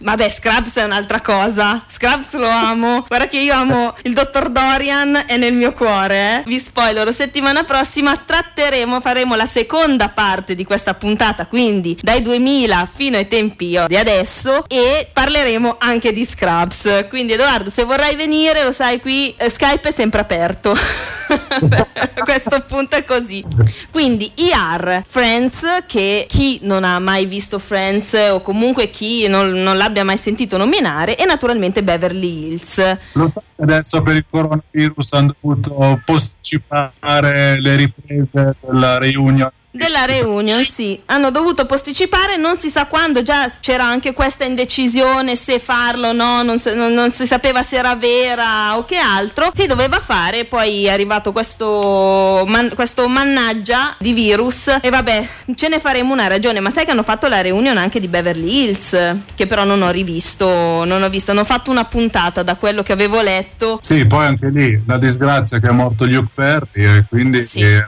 Vabbè, 0.00 0.28
Scrubs 0.28 0.74
è 0.76 0.82
un'altra 0.84 1.20
cosa. 1.20 1.84
Scrubs 1.88 2.34
lo 2.34 2.48
amo. 2.48 3.04
Guarda 3.08 3.26
che 3.28 3.38
io 3.38 3.54
amo 3.54 3.94
il 4.02 4.12
dottor 4.14 4.50
Dorian, 4.50 5.24
è 5.26 5.36
nel 5.36 5.54
mio 5.54 5.72
cuore. 5.72 6.38
eh. 6.38 6.42
Vi 6.46 6.58
spoilerò, 6.58 7.10
settimana 7.10 7.64
prossima 7.64 8.16
tratteremo, 8.16 9.00
faremo 9.00 9.34
la 9.34 9.46
seconda 9.46 10.08
parte 10.08 10.54
di 10.54 10.64
questa 10.64 10.94
puntata, 10.94 11.46
quindi 11.46 11.98
dai 12.00 12.22
2000 12.22 12.88
fino 12.92 13.16
ai 13.16 13.28
tempi 13.28 13.78
di 13.86 13.96
adesso 13.96 14.64
e 14.68 15.08
parleremo 15.12 15.76
anche 15.78 16.12
di 16.12 16.24
Scrubs. 16.24 17.06
Quindi 17.08 17.32
Edoardo, 17.34 17.70
se 17.70 17.84
vorrai 17.84 18.16
venire, 18.16 18.64
lo 18.64 18.72
sai 18.72 19.00
qui 19.00 19.34
eh, 19.36 19.48
Skype 19.48 19.88
è 19.88 19.92
sempre 19.92 20.20
aperto. 20.20 20.76
A 22.16 22.22
questo 22.22 22.64
punto 22.66 22.96
è 22.96 23.04
così. 23.04 23.44
Quindi 23.90 24.30
IR 24.36 25.02
Friends, 25.06 25.62
che 25.86 26.26
chi 26.28 26.60
non 26.62 26.84
ha 26.84 26.98
mai 26.98 27.26
visto 27.26 27.58
Friends 27.58 28.14
o 28.30 28.40
comunque 28.40 28.90
chi 28.90 29.26
non, 29.28 29.50
non 29.50 29.76
l'abbia 29.76 30.04
mai 30.04 30.16
sentito 30.16 30.56
nominare, 30.56 31.16
e 31.16 31.24
naturalmente 31.24 31.82
Beverly 31.82 32.46
Hills. 32.46 32.96
Lo 33.12 33.28
sai 33.28 33.42
che 33.56 33.62
adesso 33.62 34.02
per 34.02 34.16
il 34.16 34.24
coronavirus 34.28 35.12
hanno 35.12 35.34
dovuto 35.40 36.00
posticipare 36.04 37.60
le 37.60 37.76
riprese 37.76 38.56
della 38.60 38.98
reunion. 38.98 39.50
Della 39.76 40.04
reunion, 40.04 40.64
sì, 40.64 41.00
hanno 41.06 41.32
dovuto 41.32 41.66
posticipare, 41.66 42.36
non 42.36 42.56
si 42.56 42.68
sa 42.68 42.86
quando, 42.86 43.22
già 43.22 43.50
c'era 43.58 43.82
anche 43.84 44.12
questa 44.12 44.44
indecisione 44.44 45.34
se 45.34 45.58
farlo 45.58 46.10
o 46.10 46.12
no, 46.12 46.44
non, 46.44 46.60
si- 46.60 46.72
non- 46.76 46.92
non 46.92 47.10
si 47.10 47.26
sapeva 47.26 47.60
se 47.64 47.78
era 47.78 47.96
vera 47.96 48.76
o 48.76 48.84
che 48.84 48.98
altro, 48.98 49.50
si 49.52 49.66
doveva 49.66 49.98
fare, 49.98 50.44
poi 50.44 50.84
è 50.84 50.90
arrivato 50.90 51.32
questo, 51.32 52.44
man- 52.46 52.70
questo 52.72 53.08
mannaggia 53.08 53.96
di 53.98 54.12
virus 54.12 54.68
e 54.80 54.90
vabbè, 54.90 55.28
ce 55.56 55.66
ne 55.66 55.80
faremo 55.80 56.12
una 56.12 56.28
ragione, 56.28 56.60
ma 56.60 56.70
sai 56.70 56.84
che 56.84 56.92
hanno 56.92 57.02
fatto 57.02 57.26
la 57.26 57.40
reunion 57.40 57.76
anche 57.76 57.98
di 57.98 58.06
Beverly 58.06 58.62
Hills, 58.68 58.96
che 59.34 59.46
però 59.48 59.64
non 59.64 59.82
ho 59.82 59.90
rivisto, 59.90 60.84
non 60.84 61.02
ho 61.02 61.08
visto, 61.08 61.32
hanno 61.32 61.42
fatto 61.42 61.72
una 61.72 61.84
puntata 61.84 62.44
da 62.44 62.54
quello 62.54 62.84
che 62.84 62.92
avevo 62.92 63.20
letto. 63.22 63.78
Sì, 63.80 64.06
poi 64.06 64.24
anche 64.24 64.50
lì 64.50 64.80
la 64.86 64.98
disgrazia 64.98 65.58
che 65.58 65.66
è 65.66 65.72
morto 65.72 66.04
Luke 66.04 66.30
Perry 66.32 66.68
e 66.98 67.04
quindi 67.08 67.42
Sì. 67.42 67.60
eh, 67.62 67.84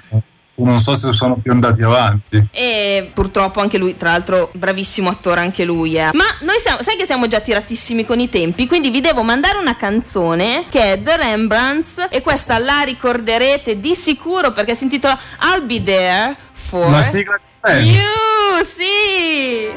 non 0.65 0.79
so 0.79 0.95
se 0.95 1.13
sono 1.13 1.37
più 1.37 1.53
andati 1.53 1.83
avanti. 1.83 2.49
E 2.51 3.11
purtroppo 3.13 3.61
anche 3.61 3.79
lui, 3.79 3.97
tra 3.97 4.11
l'altro, 4.13 4.51
bravissimo 4.53 5.09
attore 5.09 5.41
anche 5.41 5.65
lui. 5.65 5.97
Eh. 5.97 6.11
Ma 6.13 6.25
noi 6.41 6.59
siamo, 6.59 6.83
sai 6.83 6.97
che 6.97 7.05
siamo 7.05 7.27
già 7.27 7.41
tiratissimi 7.41 8.05
con 8.05 8.19
i 8.19 8.29
tempi, 8.29 8.67
quindi 8.67 8.91
vi 8.91 9.01
devo 9.01 9.23
mandare 9.23 9.59
una 9.59 9.77
canzone 9.77 10.65
che 10.71 10.93
è 10.93 11.03
The 11.03 11.17
Rembrandts 11.17 12.07
e 12.11 12.21
questa 12.23 12.59
la 12.59 12.81
ricorderete 12.83 13.81
di 13.81 13.95
sicuro 13.95 14.53
perché 14.53 14.75
si 14.75 14.85
intitola 14.85 15.19
I'll 15.43 15.65
Be 15.67 15.83
There 15.83 16.37
for 16.53 16.87
Una 16.87 17.03
sigla 17.03 17.39
di. 17.39 17.45
You. 17.91 18.65
Sì! 18.65 19.69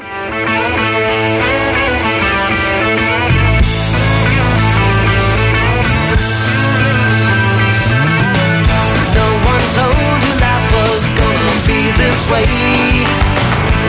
Way. 12.27 12.43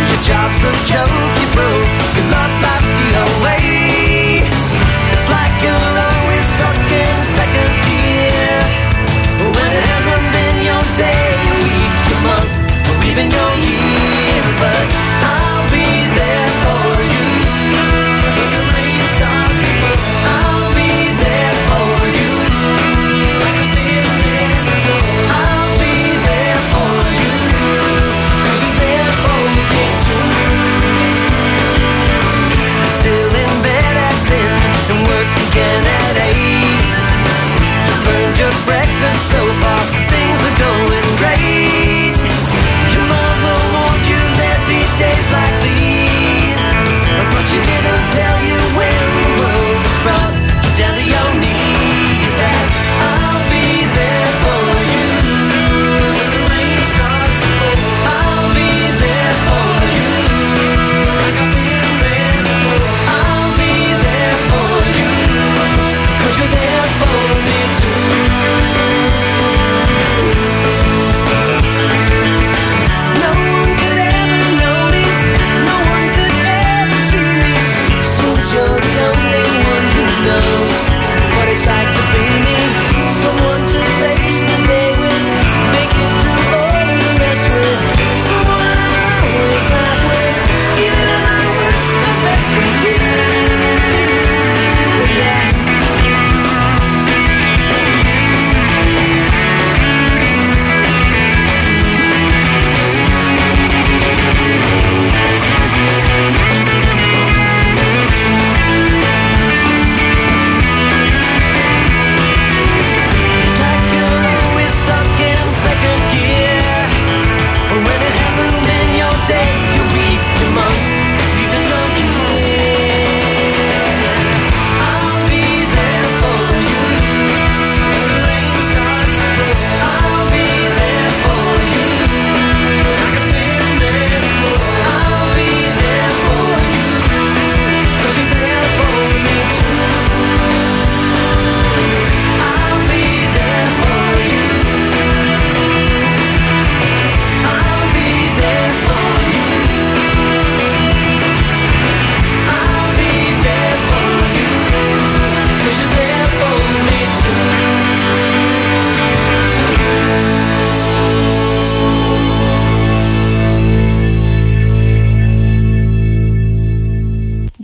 Your 0.08 0.20
job's 0.22 0.62
a 0.62 0.72
joke, 0.86 1.14
you 1.40 1.48
broke. 1.56 1.90
Your 2.14 2.26
love 2.30 2.54
life's 2.62 2.90
the 2.94 3.59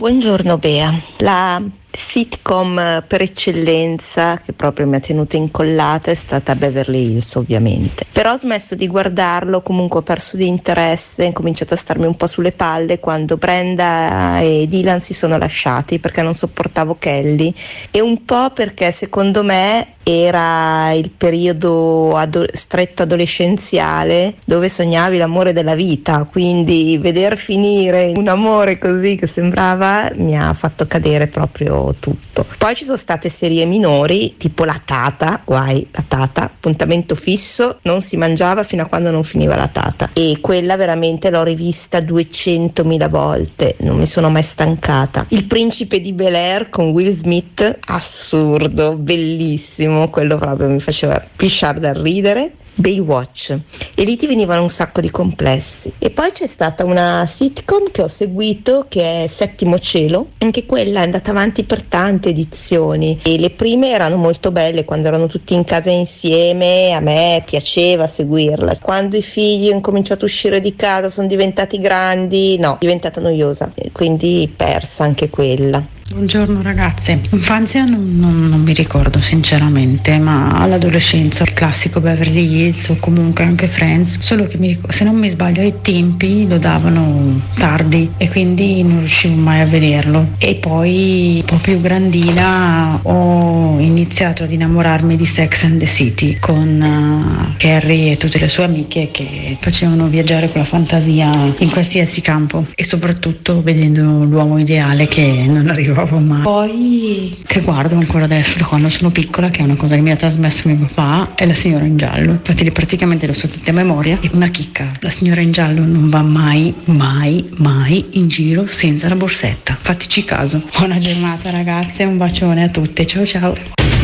Buongiorno 0.07 0.57
Bea, 0.57 0.97
la 1.17 1.61
sitcom 1.97 3.03
per 3.07 3.21
eccellenza 3.21 4.39
che 4.39 4.53
proprio 4.53 4.85
mi 4.85 4.97
ha 4.97 4.99
tenuto 4.99 5.35
incollata 5.35 6.11
è 6.11 6.13
stata 6.13 6.53
Beverly 6.53 7.13
Hills 7.13 7.35
ovviamente, 7.35 8.05
però 8.11 8.33
ho 8.33 8.37
smesso 8.37 8.75
di 8.75 8.87
guardarlo, 8.87 9.63
comunque 9.63 9.99
ho 9.99 10.03
perso 10.03 10.37
di 10.37 10.47
interesse, 10.47 11.25
ho 11.25 11.31
cominciato 11.31 11.73
a 11.73 11.77
starmi 11.77 12.05
un 12.05 12.15
po' 12.15 12.27
sulle 12.27 12.51
palle 12.51 12.99
quando 12.99 13.37
Brenda 13.37 14.39
e 14.39 14.67
Dylan 14.67 15.01
si 15.01 15.15
sono 15.15 15.37
lasciati 15.37 15.99
perché 15.99 16.21
non 16.21 16.35
sopportavo 16.35 16.97
Kelly. 16.99 17.51
E 17.89 17.99
un 17.99 18.25
po' 18.25 18.51
perché 18.51 18.91
secondo 18.91 19.43
me 19.43 19.95
era 20.03 20.93
il 20.93 21.11
periodo 21.11 22.15
ado- 22.15 22.45
stretto 22.51 23.03
adolescenziale 23.03 24.35
dove 24.45 24.69
sognavi 24.69 25.17
l'amore 25.17 25.51
della 25.51 25.75
vita, 25.75 26.25
quindi 26.31 26.97
veder 26.97 27.35
finire 27.35 28.13
un 28.15 28.27
amore 28.29 28.77
così 28.77 29.15
che 29.15 29.27
sembrava 29.27 30.09
mi 30.15 30.39
ha 30.39 30.53
fatto 30.53 30.87
cadere 30.87 31.27
proprio 31.27 31.86
tutto. 31.93 32.45
Poi 32.57 32.75
ci 32.75 32.83
sono 32.83 32.97
state 32.97 33.29
serie 33.29 33.65
minori, 33.65 34.35
tipo 34.37 34.65
La 34.65 34.79
Tata, 34.83 35.41
guai, 35.43 35.87
La 35.91 36.03
Tata, 36.07 36.43
appuntamento 36.43 37.15
fisso, 37.15 37.79
non 37.83 38.01
si 38.01 38.17
mangiava 38.17 38.63
fino 38.63 38.83
a 38.83 38.87
quando 38.87 39.11
non 39.11 39.23
finiva 39.23 39.55
la 39.55 39.67
Tata 39.67 40.09
e 40.13 40.37
quella 40.41 40.75
veramente 40.75 41.29
l'ho 41.29 41.43
rivista 41.43 41.99
200.000 41.99 43.09
volte, 43.09 43.75
non 43.79 43.97
mi 43.97 44.05
sono 44.05 44.29
mai 44.29 44.43
stancata. 44.43 45.25
Il 45.29 45.45
principe 45.45 45.99
di 45.99 46.13
Bel 46.13 46.35
Air 46.35 46.69
con 46.69 46.89
Will 46.89 47.11
Smith, 47.11 47.79
assurdo, 47.85 48.95
bellissimo, 48.95 50.09
quello 50.09 50.37
proprio 50.37 50.67
mi 50.67 50.79
faceva 50.79 51.23
pisciare 51.35 51.79
dal 51.79 51.95
ridere. 51.95 52.51
Baywatch. 52.77 53.57
E 53.95 54.03
lì 54.03 54.15
ti 54.15 54.27
venivano 54.27 54.61
un 54.61 54.69
sacco 54.69 55.01
di 55.01 55.09
complessi. 55.09 55.91
E 55.97 56.11
poi 56.11 56.31
c'è 56.31 56.45
stata 56.45 56.85
una 56.85 57.25
sitcom 57.27 57.89
che 57.91 58.03
ho 58.03 58.07
seguito 58.07 58.85
che 58.87 59.23
è 59.23 59.27
Settimo 59.27 59.79
Cielo. 59.79 60.27
Anche 60.37 60.65
quella 60.65 60.99
è 60.99 61.03
andata 61.03 61.31
avanti 61.31 61.63
per 61.63 61.81
tante 61.81 62.29
edizioni. 62.29 63.19
E 63.23 63.39
le 63.39 63.49
prime 63.49 63.89
erano 63.89 64.17
molto 64.17 64.51
belle 64.51 64.85
quando 64.85 65.07
erano 65.07 65.25
tutti 65.25 65.55
in 65.55 65.63
casa 65.63 65.89
insieme. 65.89 66.93
A 66.93 66.99
me 66.99 67.41
piaceva 67.45 68.07
seguirla 68.07 68.77
quando 68.79 69.17
i 69.17 69.23
figli 69.23 69.71
hanno 69.71 69.81
cominciato 69.81 70.25
a 70.25 70.27
uscire 70.27 70.59
di 70.59 70.75
casa 70.75 71.09
sono 71.09 71.27
diventati 71.27 71.79
grandi 71.79 72.57
no 72.59 72.75
è 72.75 72.77
diventata 72.79 73.19
noiosa. 73.19 73.71
Quindi 73.91 74.51
persa 74.55 75.03
anche 75.03 75.29
quella 75.29 75.95
Buongiorno 76.09 76.61
ragazze, 76.61 77.19
infanzia 77.31 77.83
non, 77.83 78.17
non- 78.17 78.47
non 78.47 78.61
mi 78.61 78.71
ricordo 78.73 79.19
sinceramente, 79.19 80.17
ma 80.19 80.51
all'adolescenza 80.51 81.43
il 81.43 81.51
classico 81.53 81.99
Beverly 81.99 82.61
Hills 82.61 82.87
o 82.87 82.95
comunque 82.97 83.43
anche 83.43 83.67
Friends, 83.67 84.19
solo 84.21 84.45
che 84.47 84.57
mi- 84.57 84.79
se 84.87 85.03
non 85.03 85.15
mi 85.17 85.27
sbaglio 85.27 85.61
ai 85.61 85.73
tempi 85.81 86.47
lo 86.47 86.57
davano 86.59 87.41
tardi 87.57 88.09
e 88.15 88.29
quindi 88.29 88.81
non 88.83 88.99
riuscivo 88.99 89.35
mai 89.35 89.59
a 89.59 89.65
vederlo. 89.65 90.29
E 90.37 90.55
poi 90.55 91.39
un 91.41 91.45
po' 91.45 91.57
più 91.61 91.79
grandina 91.81 92.99
ho 93.03 93.77
iniziato 93.77 94.43
ad 94.45 94.51
innamorarmi 94.53 95.17
di 95.17 95.25
Sex 95.25 95.65
and 95.65 95.77
the 95.79 95.85
City 95.87 96.37
con 96.39 97.46
Carrie 97.67 98.13
e 98.13 98.17
tutte 98.17 98.39
le 98.39 98.47
sue 98.47 98.63
amiche 98.63 99.09
che 99.11 99.57
facevano 99.59 100.07
viaggiare 100.07 100.49
con 100.49 100.61
la 100.61 100.65
fantasia 100.65 101.53
in 101.57 101.69
qualsiasi 101.69 102.21
campo 102.21 102.65
e 102.73 102.85
soprattutto 102.85 103.61
vedendo 103.61 104.23
l'uomo 104.23 104.57
ideale 104.57 105.09
che 105.09 105.43
non 105.45 105.67
arrivavo 105.67 106.17
mai. 106.17 106.43
Poi 106.43 107.37
che 107.45 107.59
guardo 107.59 107.95
ancora 107.95 108.23
adesso 108.23 108.57
da 108.57 108.63
quando 108.63 108.87
sono 108.87 109.09
piccola, 109.09 109.49
che 109.49 109.59
è 109.59 109.63
una 109.63 109.75
cosa 109.75 109.95
che 109.95 110.01
mi 110.01 110.11
ha 110.11 110.15
trasmesso 110.15 110.69
mio 110.69 110.77
papà, 110.77 111.35
è 111.35 111.45
la 111.45 111.53
signora 111.53 111.83
in 111.83 111.97
giallo. 111.97 112.31
Infatti 112.31 112.71
praticamente 112.71 113.27
lo 113.27 113.33
so 113.33 113.49
tutte 113.49 113.69
a 113.69 113.73
memoria. 113.73 114.17
E 114.21 114.29
una 114.31 114.47
chicca, 114.47 114.89
la 115.01 115.09
signora 115.09 115.41
in 115.41 115.51
giallo 115.51 115.83
non 115.83 116.07
va 116.07 116.21
mai, 116.21 116.73
mai, 116.85 117.49
mai 117.57 118.05
in 118.11 118.29
giro 118.29 118.65
senza 118.65 119.09
la 119.09 119.15
borsetta. 119.15 119.77
Fateci 119.77 120.23
caso. 120.23 120.63
Buona 120.77 120.99
giornata 120.99 121.49
ragazze, 121.49 122.05
un 122.05 122.15
bacione 122.15 122.63
a 122.63 122.69
tutte. 122.69 123.05
Ciao 123.05 123.25
ciao. 123.25 123.96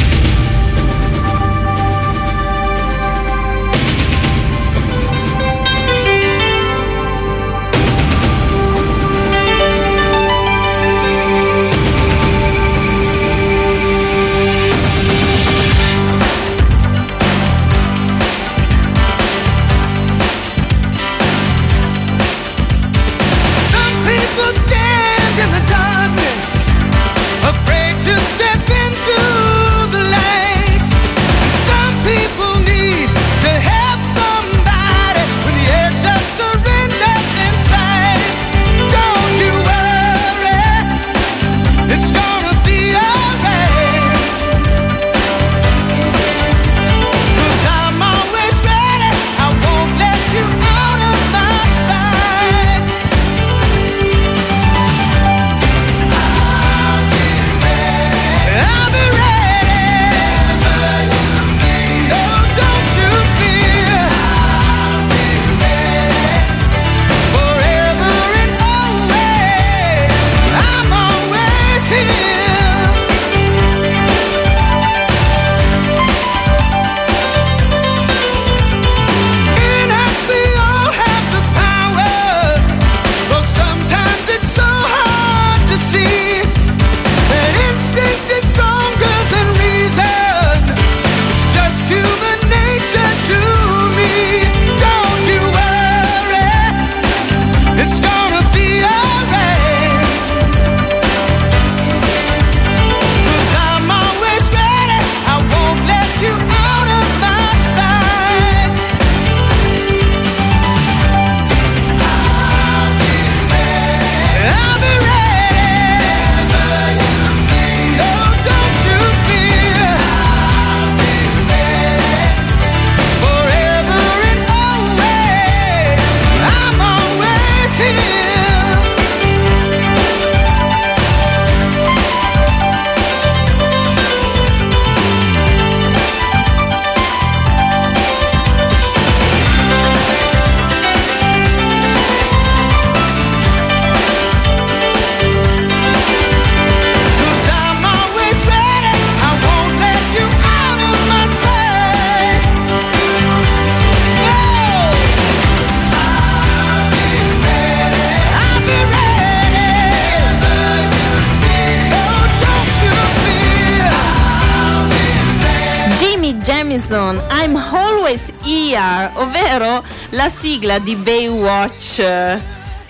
La 170.73 170.79
sigla 170.79 170.79
di 170.79 170.95
Baywatch. 170.95 172.41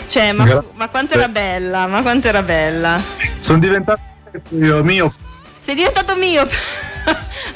Cioè, 0.07 0.31
ma, 0.31 0.63
ma 0.73 0.89
quanto 0.89 1.15
era 1.15 1.27
bella, 1.27 1.87
ma 1.87 2.01
quanto 2.01 2.27
era 2.27 2.43
bella. 2.43 3.01
Sono 3.39 3.59
diventato 3.59 4.01
io 4.49 4.83
mio. 4.83 5.13
Sei 5.59 5.75
diventato 5.75 6.15
mio 6.15 6.45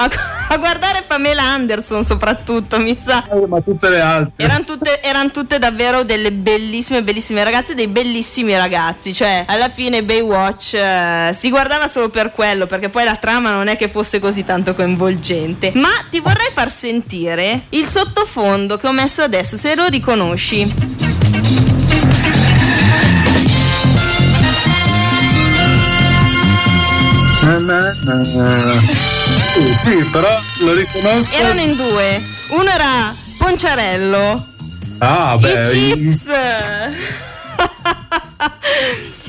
a, 0.50 0.58
guardare 0.58 1.04
Pamela 1.06 1.44
Anderson 1.44 2.04
soprattutto, 2.04 2.80
mi 2.80 2.98
sa. 3.00 3.24
Ma 3.48 3.62
tutte 3.62 3.90
le 3.90 4.00
altre. 4.00 4.34
Erano 4.44 4.64
tutte, 4.64 5.02
eran 5.02 5.32
tutte 5.32 5.60
davvero 5.60 6.04
delle 6.04 6.32
bellissime, 6.32 7.04
bellissime 7.04 7.44
ragazze, 7.44 7.76
dei 7.76 7.88
bellissimi 7.88 8.56
ragazzi. 8.56 9.14
Cioè, 9.14 9.46
alla 9.48 9.70
fine 9.70 10.04
Baywatch 10.04 10.74
eh, 10.74 11.36
si 11.38 11.50
guardava 11.50 11.88
solo 11.88 12.10
per 12.10 12.32
quello, 12.32 12.66
perché 12.66 12.90
poi 12.90 13.04
la 13.04 13.16
trama 13.16 13.52
non 13.52 13.68
è 13.68 13.76
che 13.76 13.88
fosse 13.90 14.20
così 14.20 14.44
tanto 14.44 14.74
coinvolgente. 14.74 15.72
Ma 15.76 15.90
ti 16.10 16.20
vorrei 16.20 16.52
far 16.52 16.70
sentire 16.70 17.66
il 17.70 17.86
sottofondo 17.86 18.78
che 18.78 18.88
ho 18.88 18.92
messo 18.92 19.24
adesso, 19.24 19.58
se 19.58 19.76
lo 19.76 19.88
riconosci. 19.88 20.76
Na, 27.48 27.60
na, 27.60 27.94
na. 28.36 29.17
Sì, 29.58 29.74
sì, 29.74 30.10
però 30.12 30.40
lo 30.60 30.76
riconosco. 30.76 31.36
Erano 31.36 31.62
in 31.62 31.76
due. 31.76 32.24
Uno 32.50 32.70
era 32.70 33.16
Ponciarello. 33.40 34.46
Ah, 35.00 35.34
I 35.36 35.42
beh. 35.42 35.70
chips. 35.70 36.22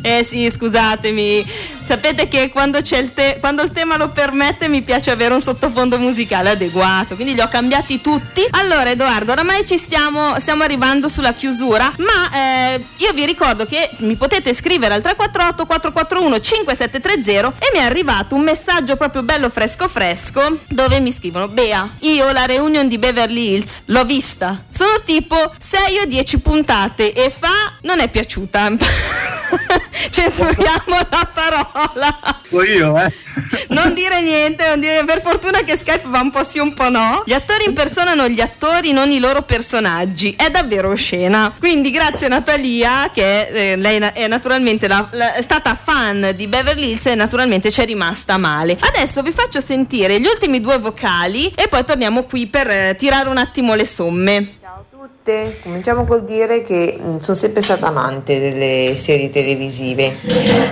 Eh 0.01 0.23
sì, 0.23 0.49
scusatemi. 0.49 1.45
Sapete 1.89 2.29
che 2.29 2.51
quando, 2.51 2.83
c'è 2.83 2.99
il 2.99 3.15
te- 3.15 3.39
quando 3.41 3.63
il 3.63 3.71
tema 3.71 3.97
lo 3.97 4.11
permette 4.11 4.69
mi 4.69 4.83
piace 4.83 5.11
avere 5.11 5.33
un 5.33 5.41
sottofondo 5.41 5.99
musicale 5.99 6.51
adeguato, 6.51 7.15
quindi 7.15 7.33
li 7.33 7.41
ho 7.41 7.49
cambiati 7.49 8.03
tutti. 8.03 8.47
Allora 8.51 8.91
Edoardo, 8.91 9.33
oramai 9.33 9.65
ci 9.65 9.79
stiamo, 9.79 10.39
stiamo 10.39 10.65
arrivando 10.65 11.09
sulla 11.09 11.33
chiusura, 11.33 11.91
ma 11.97 12.75
eh, 12.75 12.85
io 12.99 13.13
vi 13.15 13.25
ricordo 13.25 13.65
che 13.65 13.89
mi 14.01 14.17
potete 14.17 14.53
scrivere 14.53 14.93
al 14.93 15.01
348 15.01 15.65
441 15.65 16.41
5730 16.41 17.55
e 17.59 17.71
mi 17.73 17.79
è 17.79 17.85
arrivato 17.85 18.35
un 18.35 18.43
messaggio 18.43 18.97
proprio 18.97 19.23
bello 19.23 19.49
fresco 19.49 19.89
fresco 19.89 20.59
dove 20.69 21.01
mi 21.01 21.11
scrivono 21.11 21.49
Bea, 21.49 21.89
io 22.01 22.31
la 22.33 22.45
reunion 22.45 22.87
di 22.87 22.99
Beverly 22.99 23.55
Hills 23.55 23.85
l'ho 23.87 24.05
vista, 24.05 24.63
sono 24.69 25.01
tipo 25.07 25.55
6 25.57 26.01
o 26.01 26.05
10 26.05 26.39
puntate 26.41 27.15
e 27.15 27.31
fa 27.31 27.79
non 27.81 28.01
è 28.01 28.11
piaciuta. 28.11 28.73
Censuriamo 30.11 30.97
la 31.11 31.29
parola. 31.33 31.78
Io, 32.51 32.99
eh. 32.99 33.13
Non 33.69 33.93
dire 33.95 34.23
niente, 34.23 34.67
non 34.69 34.81
dire- 34.81 35.05
per 35.05 35.21
fortuna 35.21 35.61
che 35.61 35.77
Skype 35.77 36.09
va 36.09 36.21
un 36.21 36.31
po' 36.31 36.45
sì 36.45 36.59
un 36.59 36.73
po' 36.73 36.89
no. 36.89 37.23
Gli 37.27 37.33
attori 37.33 37.65
impersonano 37.67 38.29
gli 38.29 38.41
attori, 38.41 38.93
non 38.93 39.11
i 39.11 39.19
loro 39.19 39.43
personaggi. 39.43 40.35
È 40.37 40.51
davvero 40.51 40.91
oscena. 40.91 41.53
Quindi 41.59 41.91
grazie 41.91 42.27
a 42.27 42.31
Natalia, 42.31 43.11
che 43.13 43.73
eh, 43.73 43.77
lei 43.77 43.99
è 43.99 44.27
naturalmente 44.27 44.89
la- 44.89 45.09
la- 45.13 45.35
è 45.35 45.43
stata 45.43 45.75
fan 45.81 46.33
di 46.35 46.47
Beverly 46.47 46.91
Hills 46.93 47.07
e 47.07 47.15
naturalmente 47.15 47.71
ci 47.71 47.81
è 47.83 47.85
rimasta 47.85 48.37
male. 48.39 48.77
Adesso 48.81 49.23
vi 49.23 49.33
faccio 49.33 49.61
sentire 49.61 50.19
gli 50.21 50.27
ultimi 50.27 50.61
due 50.61 50.79
vocali 50.79 51.53
e 51.55 51.69
poi 51.69 51.85
torniamo 51.85 52.23
qui 52.25 52.47
per 52.47 52.69
eh, 52.71 52.97
tirare 52.99 53.29
un 53.29 53.37
attimo 53.39 53.75
le 53.75 53.87
somme. 53.87 54.47
Tutte. 55.29 55.55
Cominciamo 55.63 56.05
col 56.05 56.25
dire 56.25 56.63
che 56.63 56.99
mh, 56.99 57.19
sono 57.19 57.37
sempre 57.37 57.61
stata 57.61 57.89
amante 57.89 58.41
delle 58.41 58.97
serie 58.97 59.29
televisive. 59.29 60.17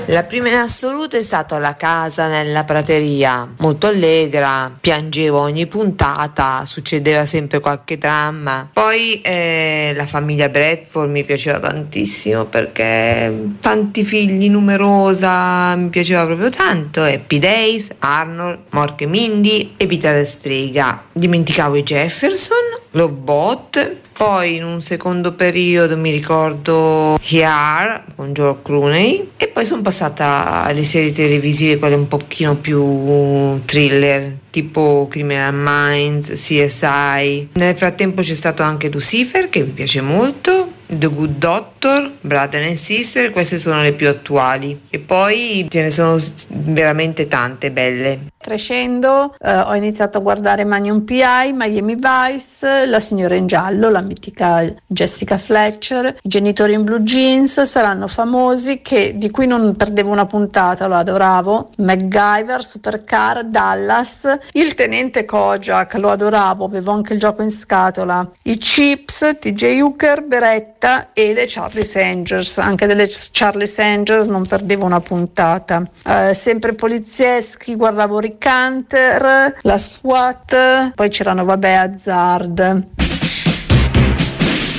La 0.06 0.24
prima 0.24 0.48
in 0.48 0.54
assoluto 0.54 1.16
è 1.16 1.22
stata 1.22 1.58
La 1.58 1.74
casa 1.74 2.28
nella 2.28 2.64
prateria, 2.64 3.46
molto 3.58 3.86
allegra, 3.86 4.72
piangevo 4.80 5.38
ogni 5.38 5.66
puntata, 5.66 6.64
succedeva 6.64 7.24
sempre 7.26 7.60
qualche 7.60 7.98
dramma. 7.98 8.68
Poi 8.72 9.20
eh, 9.20 9.92
la 9.94 10.06
famiglia 10.06 10.48
Bradford 10.48 11.10
mi 11.10 11.24
piaceva 11.24 11.58
tantissimo 11.60 12.46
perché 12.46 13.32
tanti 13.60 14.04
figli, 14.04 14.48
numerosa, 14.48 15.74
mi 15.76 15.88
piaceva 15.88 16.24
proprio 16.24 16.50
tanto. 16.50 17.02
Happy 17.02 17.38
Days, 17.38 17.90
Arnold, 17.98 18.58
Mork 18.70 19.02
e 19.02 19.06
Mindy 19.06 19.74
e 19.76 19.86
Vita 19.86 20.12
da 20.12 20.24
strega. 20.24 21.02
Dimenticavo 21.12 21.76
i 21.76 21.82
Jefferson, 21.82 22.56
Lobot, 22.92 24.04
poi 24.16 24.45
in 24.54 24.64
un 24.64 24.80
secondo 24.80 25.32
periodo 25.32 25.96
mi 25.96 26.10
ricordo 26.10 27.18
Here 27.22 28.04
con 28.14 28.32
George 28.32 28.60
Clooney 28.62 29.30
e 29.36 29.48
poi 29.48 29.64
sono 29.64 29.82
passata 29.82 30.62
alle 30.64 30.84
serie 30.84 31.10
televisive 31.10 31.78
quelle 31.78 31.94
un 31.94 32.08
pochino 32.08 32.56
più 32.56 33.60
thriller 33.64 34.36
tipo 34.56 35.06
Criminal 35.10 35.52
Minds, 35.54 36.30
CSI. 36.30 37.50
Nel 37.52 37.76
frattempo 37.76 38.22
c'è 38.22 38.32
stato 38.32 38.62
anche 38.62 38.88
Lucifer 38.88 39.50
che 39.50 39.60
mi 39.62 39.72
piace 39.72 40.00
molto, 40.00 40.72
The 40.86 41.08
Good 41.08 41.36
Doctor, 41.36 42.12
Brother 42.22 42.62
and 42.62 42.76
Sister, 42.76 43.32
queste 43.32 43.58
sono 43.58 43.82
le 43.82 43.92
più 43.92 44.08
attuali 44.08 44.80
e 44.88 44.98
poi 44.98 45.66
ce 45.68 45.82
ne 45.82 45.90
sono 45.90 46.16
veramente 46.48 47.28
tante 47.28 47.70
belle. 47.70 48.32
Crescendo 48.46 49.34
eh, 49.40 49.58
ho 49.58 49.74
iniziato 49.74 50.18
a 50.18 50.20
guardare 50.20 50.62
Magnum 50.62 51.00
PI, 51.00 51.50
Miami 51.52 51.96
Vice, 51.96 52.86
La 52.86 53.00
signora 53.00 53.34
in 53.34 53.48
giallo, 53.48 53.90
la 53.90 54.00
mitica 54.00 54.72
Jessica 54.86 55.36
Fletcher, 55.36 56.16
I 56.22 56.28
genitori 56.28 56.74
in 56.74 56.84
blue 56.84 57.00
jeans 57.00 57.60
saranno 57.62 58.06
famosi 58.06 58.82
che, 58.82 59.14
di 59.16 59.30
cui 59.30 59.48
non 59.48 59.74
perdevo 59.74 60.12
una 60.12 60.26
puntata, 60.26 60.86
lo 60.86 60.94
adoravo, 60.94 61.70
MacGyver, 61.78 62.62
Supercar, 62.62 63.46
Dallas, 63.46 64.38
il 64.52 64.76
tenente 64.76 65.24
Kojak, 65.24 65.94
lo 65.94 66.10
adoravo, 66.10 66.66
avevo 66.66 66.92
anche 66.92 67.14
il 67.14 67.18
gioco 67.18 67.42
in 67.42 67.50
scatola, 67.50 68.30
i 68.42 68.56
Chips, 68.58 69.38
TJ 69.40 69.80
Hooker, 69.80 70.22
Beretta 70.22 71.08
e 71.12 71.34
le 71.34 71.46
Charlie 71.48 71.84
Angels, 72.00 72.58
anche 72.58 72.86
delle 72.86 73.08
Charlie 73.32 73.68
Angels 73.78 74.28
non 74.28 74.46
perdevo 74.46 74.84
una 74.84 75.00
puntata. 75.00 75.82
Eh, 76.04 76.32
sempre 76.32 76.74
polizieschi, 76.74 77.74
guardavo 77.74 78.20
Rick 78.20 78.35
Hunter, 78.44 79.54
la 79.62 79.78
SWAT, 79.78 80.92
poi 80.94 81.08
c'erano 81.08 81.44
vabbè 81.44 81.72
Hazard. 81.72 82.86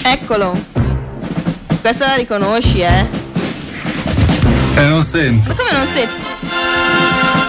Eccolo. 0.03 0.57
Questa 1.81 2.07
la 2.07 2.15
riconosci, 2.15 2.79
eh? 2.79 3.05
E 4.75 4.81
non 4.83 5.03
sento. 5.03 5.49
Ma 5.49 5.55
come 5.55 5.71
non 5.71 5.87
sei? 5.87 6.07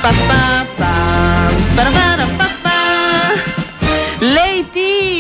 Pa, 0.01 0.13
pa, 0.27 0.65
pa, 0.77 1.51
parapara, 1.75 2.27
pa, 2.37 2.49
pa. 2.63 2.71
Lei 4.21 4.48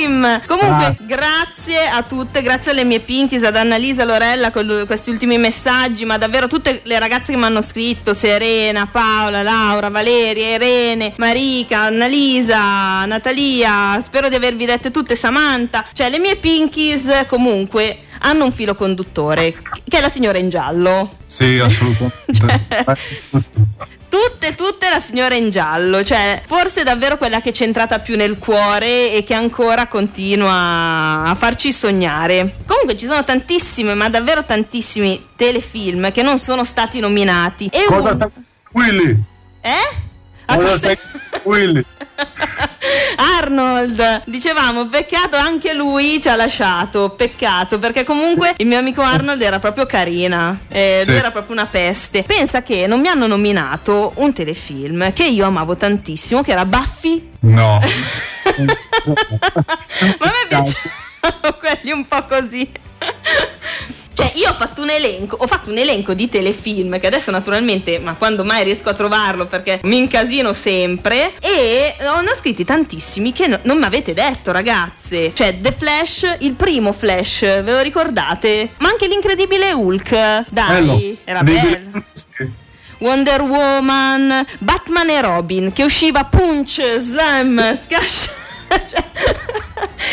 team! 0.08 0.40
Comunque, 0.46 0.84
Ah. 0.86 0.96
grazie 0.98 1.86
a 1.86 2.02
tutte, 2.02 2.42
grazie 2.42 2.70
alle 2.70 2.84
mie 2.84 3.00
pinkies, 3.00 3.42
ad 3.44 3.56
Annalisa, 3.56 4.04
Lorella, 4.04 4.50
con 4.50 4.84
questi 4.86 5.10
ultimi 5.10 5.38
messaggi, 5.38 6.04
ma 6.04 6.16
davvero 6.18 6.46
tutte 6.48 6.80
le 6.84 6.98
ragazze 6.98 7.32
che 7.32 7.38
mi 7.38 7.44
hanno 7.44 7.60
scritto: 7.62 8.14
Serena, 8.14 8.86
Paola, 8.86 9.42
Laura, 9.42 9.88
Valeria, 9.90 10.54
Irene, 10.54 11.12
Marica, 11.16 11.82
Annalisa, 11.82 13.04
Natalia. 13.04 14.00
Spero 14.02 14.28
di 14.28 14.34
avervi 14.34 14.64
dette 14.64 14.90
tutte, 14.90 15.14
Samantha. 15.14 15.84
Cioè, 15.92 16.08
le 16.08 16.18
mie 16.18 16.36
pinkies 16.36 17.24
comunque 17.26 17.98
hanno 18.20 18.44
un 18.44 18.52
filo 18.52 18.74
conduttore, 18.74 19.52
che 19.86 19.98
è 19.98 20.00
la 20.00 20.08
signora 20.08 20.38
in 20.38 20.48
giallo. 20.48 21.10
Sì, 21.24 21.58
assolutamente. 21.58 22.16
Tutte, 24.08 24.54
tutte 24.54 24.88
la 24.88 25.00
signora 25.00 25.34
in 25.34 25.50
giallo, 25.50 26.02
cioè 26.02 26.40
forse 26.46 26.82
davvero 26.82 27.18
quella 27.18 27.40
che 27.40 27.50
è 27.50 27.52
centrata 27.52 27.98
più 27.98 28.16
nel 28.16 28.38
cuore 28.38 29.12
e 29.12 29.22
che 29.22 29.34
ancora 29.34 29.86
continua 29.86 31.24
a 31.26 31.34
farci 31.34 31.72
sognare. 31.72 32.54
Comunque 32.66 32.96
ci 32.96 33.04
sono 33.06 33.22
tantissime, 33.22 33.92
ma 33.94 34.08
davvero 34.08 34.44
tantissimi 34.44 35.28
telefilm 35.36 36.10
che 36.10 36.22
non 36.22 36.38
sono 36.38 36.64
stati 36.64 37.00
nominati. 37.00 37.68
E 37.70 37.84
Cosa 37.86 38.08
un- 38.08 38.14
sta 38.14 38.30
Willy? 38.72 39.22
Eh? 39.60 40.06
Cosa 40.46 40.76
stai 40.76 40.98
Willy? 41.48 41.84
Arnold, 43.40 44.22
dicevamo, 44.26 44.86
peccato 44.86 45.36
anche 45.36 45.72
lui 45.72 46.20
ci 46.20 46.28
ha 46.28 46.36
lasciato, 46.36 47.10
peccato, 47.10 47.78
perché 47.78 48.04
comunque 48.04 48.54
il 48.58 48.66
mio 48.66 48.78
amico 48.78 49.02
Arnold 49.02 49.40
era 49.42 49.58
proprio 49.58 49.86
carina, 49.86 50.56
eh, 50.68 51.00
Sì. 51.04 51.10
lui 51.10 51.18
era 51.18 51.30
proprio 51.30 51.54
una 51.54 51.66
peste. 51.66 52.22
Pensa 52.22 52.62
che 52.62 52.86
non 52.86 53.00
mi 53.00 53.08
hanno 53.08 53.26
nominato 53.26 54.12
un 54.16 54.32
telefilm 54.32 55.12
che 55.12 55.24
io 55.24 55.46
amavo 55.46 55.76
tantissimo, 55.76 56.42
che 56.42 56.52
era 56.52 56.64
Buffy. 56.64 57.30
No. 57.40 57.80
Ma 58.58 58.66
a 58.66 60.32
me 60.32 60.46
piacevano 60.48 61.58
quelli 61.58 61.92
un 61.92 62.06
po' 62.06 62.24
così. 62.24 62.70
Cioè, 64.18 64.32
io 64.34 64.50
ho 64.50 64.54
fatto 64.54 64.82
un 64.82 64.90
elenco, 64.90 65.36
ho 65.38 65.46
fatto 65.46 65.70
un 65.70 65.78
elenco 65.78 66.12
di 66.12 66.28
telefilm 66.28 66.98
che 66.98 67.06
adesso 67.06 67.30
naturalmente, 67.30 68.00
ma 68.00 68.14
quando 68.14 68.42
mai 68.42 68.64
riesco 68.64 68.88
a 68.88 68.94
trovarlo 68.94 69.46
perché 69.46 69.78
mi 69.84 69.96
incasino 69.98 70.52
sempre 70.54 71.34
e 71.40 71.94
ne 72.00 72.06
ho 72.08 72.34
scritti 72.34 72.64
tantissimi 72.64 73.32
che 73.32 73.46
no- 73.46 73.60
non 73.62 73.78
mi 73.78 73.84
avete 73.84 74.14
detto, 74.14 74.50
ragazze. 74.50 75.32
Cioè, 75.32 75.60
The 75.60 75.70
Flash, 75.70 76.34
il 76.40 76.54
primo 76.54 76.92
Flash, 76.92 77.42
ve 77.42 77.70
lo 77.70 77.80
ricordate? 77.80 78.70
Ma 78.78 78.88
anche 78.88 79.06
l'incredibile 79.06 79.70
Hulk. 79.72 80.10
Dai, 80.10 80.44
Bello. 80.48 81.00
era 81.22 81.42
bello. 81.44 82.02
Wonder 82.98 83.42
Woman, 83.42 84.44
Batman 84.58 85.10
e 85.10 85.20
Robin, 85.20 85.72
che 85.72 85.84
usciva 85.84 86.24
Punch, 86.24 86.82
Slam, 86.98 87.78
Scash. 87.84 88.30
cioè, 88.88 89.04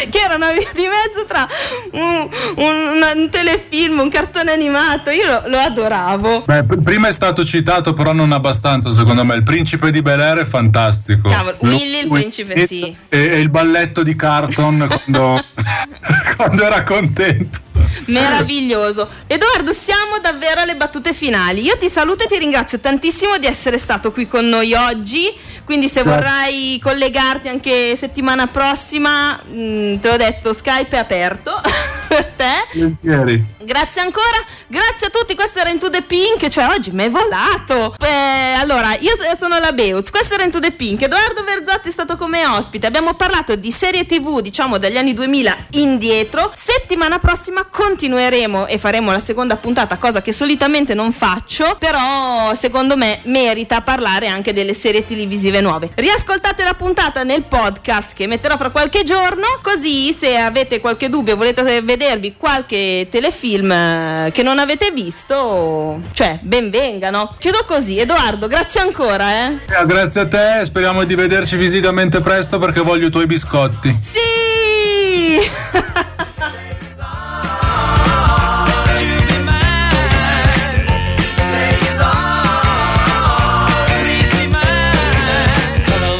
che 0.10 0.18
era 0.20 0.36
una 0.36 0.51
via 0.51 0.70
di 0.74 0.84
mezzo 0.88 1.26
tra 1.28 1.47
un, 1.91 2.30
un- 2.56 3.01
un 3.16 3.30
telefilm, 3.30 3.99
un 3.99 4.10
cartone 4.10 4.51
animato. 4.51 5.10
Io 5.10 5.26
lo, 5.28 5.43
lo 5.47 5.58
adoravo. 5.58 6.43
Beh, 6.45 6.64
p- 6.64 6.82
prima 6.82 7.08
è 7.08 7.12
stato 7.12 7.43
citato, 7.45 7.93
però 7.93 8.12
non 8.14 8.32
abbastanza, 8.32 8.89
secondo 8.89 9.24
me. 9.26 9.36
Il 9.36 9.43
principe 9.43 9.91
di 9.91 10.01
Bel 10.01 10.20
Air 10.20 10.38
è 10.39 10.45
fantastico. 10.45 11.30
Cavolo, 11.30 11.56
Willy 11.60 11.99
il 12.03 12.08
principe, 12.10 12.68
sì. 12.68 12.95
E, 13.10 13.18
e 13.20 13.39
il 13.39 13.49
balletto 13.49 14.03
di 14.03 14.16
Carton 14.16 14.88
quando, 14.88 15.43
quando 16.38 16.64
era 16.64 16.84
contento. 16.84 17.60
Meraviglioso. 18.08 19.10
Edoardo, 19.28 19.74
siamo 19.74 20.20
davvero 20.22 20.62
alle 20.62 20.76
battute 20.76 21.14
finali. 21.14 21.62
Io 21.62 21.78
ti 21.78 21.89
saluto 21.89 22.24
e 22.24 22.28
ti 22.28 22.38
ringrazio 22.38 22.80
tantissimo 22.80 23.38
di 23.38 23.46
essere 23.46 23.78
stato 23.78 24.12
qui 24.12 24.28
con 24.28 24.48
noi 24.48 24.74
oggi. 24.74 25.34
Quindi, 25.64 25.88
se 25.88 26.04
Grazie. 26.04 26.20
vorrai 26.20 26.80
collegarti 26.82 27.48
anche 27.48 27.96
settimana 27.96 28.48
prossima, 28.48 29.34
mh, 29.36 30.00
te 30.00 30.10
l'ho 30.10 30.18
detto, 30.18 30.54
Skype 30.54 30.96
è 30.96 31.00
aperto 31.00 31.62
per 32.16 32.26
te. 32.38 32.53
Volentieri. 32.74 33.53
Grazie 33.66 34.01
ancora, 34.01 34.38
grazie 34.68 35.07
a 35.07 35.09
tutti, 35.09 35.34
questo 35.34 35.59
era 35.59 35.70
Into 35.70 35.89
the 35.89 36.03
Pink, 36.03 36.47
cioè 36.49 36.68
oggi 36.68 36.91
mi 36.91 37.05
è 37.05 37.09
volato. 37.09 37.95
Eh, 37.99 38.53
allora, 38.53 38.95
io 38.99 39.13
sono 39.38 39.57
la 39.57 39.72
Beuz, 39.72 40.11
questo 40.11 40.36
era 40.36 40.43
Into 40.43 40.59
the 40.59 40.72
Pink, 40.72 41.01
Edoardo 41.01 41.43
Verzotti 41.43 41.89
è 41.89 41.91
stato 41.91 42.16
come 42.16 42.45
ospite, 42.45 42.86
abbiamo 42.86 43.16
parlato 43.16 43.55
di 43.55 43.72
serie 43.72 44.05
tv, 44.05 44.41
diciamo 44.41 44.78
dagli 44.78 44.97
anni 44.97 45.13
2000 45.13 45.57
indietro. 45.72 46.51
Settimana 46.55 47.18
prossima 47.18 47.66
continueremo 47.66 48.68
e 48.68 48.78
faremo 48.78 49.11
la 49.11 49.20
seconda 49.20 49.55
puntata, 49.55 49.97
cosa 49.97 50.22
che 50.22 50.32
solitamente 50.32 50.93
non 50.93 51.11
faccio, 51.11 51.76
però 51.80 52.53
secondo 52.53 52.95
me 52.95 53.22
merita 53.24 53.82
parlare 53.82 54.28
anche 54.28 54.53
delle 54.53 54.76
serie 54.76 55.03
televisive 55.03 55.59
nuove. 55.59 55.89
Riascoltate 55.95 56.63
la 56.63 56.76
puntata 56.76 57.24
nel 57.24 57.41
podcast 57.41 58.13
che 58.13 58.28
metterò 58.28 58.57
fra 58.57 58.70
qualche 58.70 59.03
giorno, 59.03 59.47
così 59.63 60.13
se 60.13 60.38
avete 60.38 60.80
qualche 60.80 61.09
dubbio 61.09 61.36
volete 61.36 61.82
vedervi 62.06 62.36
qualche 62.38 63.08
telefilm 63.10 63.72
eh, 63.72 64.30
che 64.32 64.43
non 64.43 64.60
avete 64.60 64.91
visto, 64.91 65.99
cioè 66.14 66.39
ben 66.41 66.70
vengano. 66.70 67.36
Chiudo 67.39 67.64
così, 67.66 67.99
Edoardo, 67.99 68.47
grazie 68.47 68.82
ancora. 68.82 69.32
Eh. 69.32 69.53
eh. 69.53 69.86
Grazie 69.86 70.22
a 70.22 70.28
te, 70.28 70.62
speriamo 70.64 71.03
di 71.03 71.16
vederci 71.16 71.58
fisicamente 71.58 72.22
presto 72.22 72.60
perché 72.60 72.82
voglio 72.82 73.08
i 73.08 73.12
tuoi 73.12 73.26
biscotti. 73.26 73.97
Sì! 74.01 74.24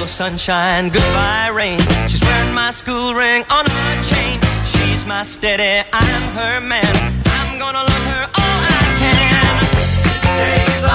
sunshine, 0.08 0.90
goodbye 0.90 1.50
rain. 1.54 1.78
She's 2.08 2.22
wearing 2.22 2.54
my 2.54 2.72
school 2.72 3.14
ring 3.14 3.44
on 3.52 3.66
her 3.66 4.04
chain. 4.04 4.25
My 5.08 5.22
steady, 5.22 5.88
I'm 5.94 6.24
her 6.34 6.60
man. 6.60 6.84
I'm 7.28 7.60
gonna 7.60 7.78
love 7.78 8.06
her 8.12 8.24
all 8.24 8.60
I 8.66 8.82
can. 8.98 9.56
Days. 10.36 10.86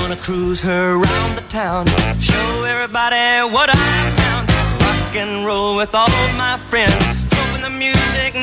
Gonna 0.00 0.16
cruise 0.16 0.62
her 0.62 0.94
around 0.96 1.36
the 1.36 1.42
town, 1.48 1.86
show 2.18 2.64
everybody 2.64 3.52
what 3.52 3.68
I 3.70 4.10
found. 4.16 4.50
Rock 4.80 5.14
and 5.16 5.44
roll 5.44 5.76
with 5.76 5.94
all 5.94 6.08
my 6.36 6.56
friends, 6.70 6.96
hoping 7.34 7.60
the 7.60 7.70
music 7.70 8.34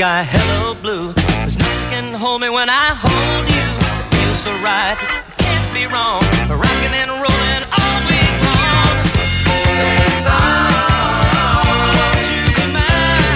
sky, 0.00 0.24
hello 0.24 0.72
blue. 0.80 1.12
There's 1.12 1.58
nothing 1.58 1.90
can 1.92 2.14
hold 2.14 2.40
me 2.40 2.48
when 2.48 2.70
I 2.70 2.96
hold 3.04 3.46
you. 3.56 3.68
It 4.00 4.06
feels 4.14 4.38
so 4.38 4.52
right, 4.64 4.96
it 4.96 5.36
can't 5.36 5.74
be 5.74 5.84
wrong. 5.92 6.22
Rocking 6.48 6.94
and 6.96 7.10
rolling 7.10 7.62
all 7.68 7.98
week 8.08 8.36
long. 8.48 8.96
Won't 12.00 12.26
you 12.32 12.42
be 12.56 12.64
mine? 12.72 13.28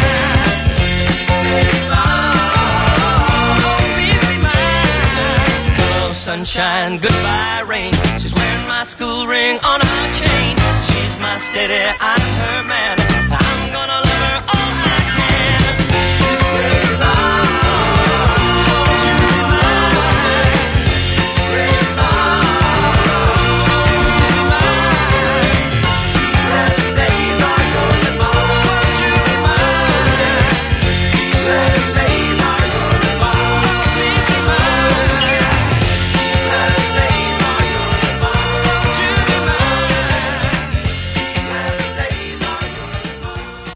On, 3.60 3.80
please 3.92 4.24
be 4.24 4.36
mine. 4.48 5.68
Hello, 5.76 6.14
sunshine, 6.14 6.96
goodbye, 6.96 7.62
rain. 7.68 7.92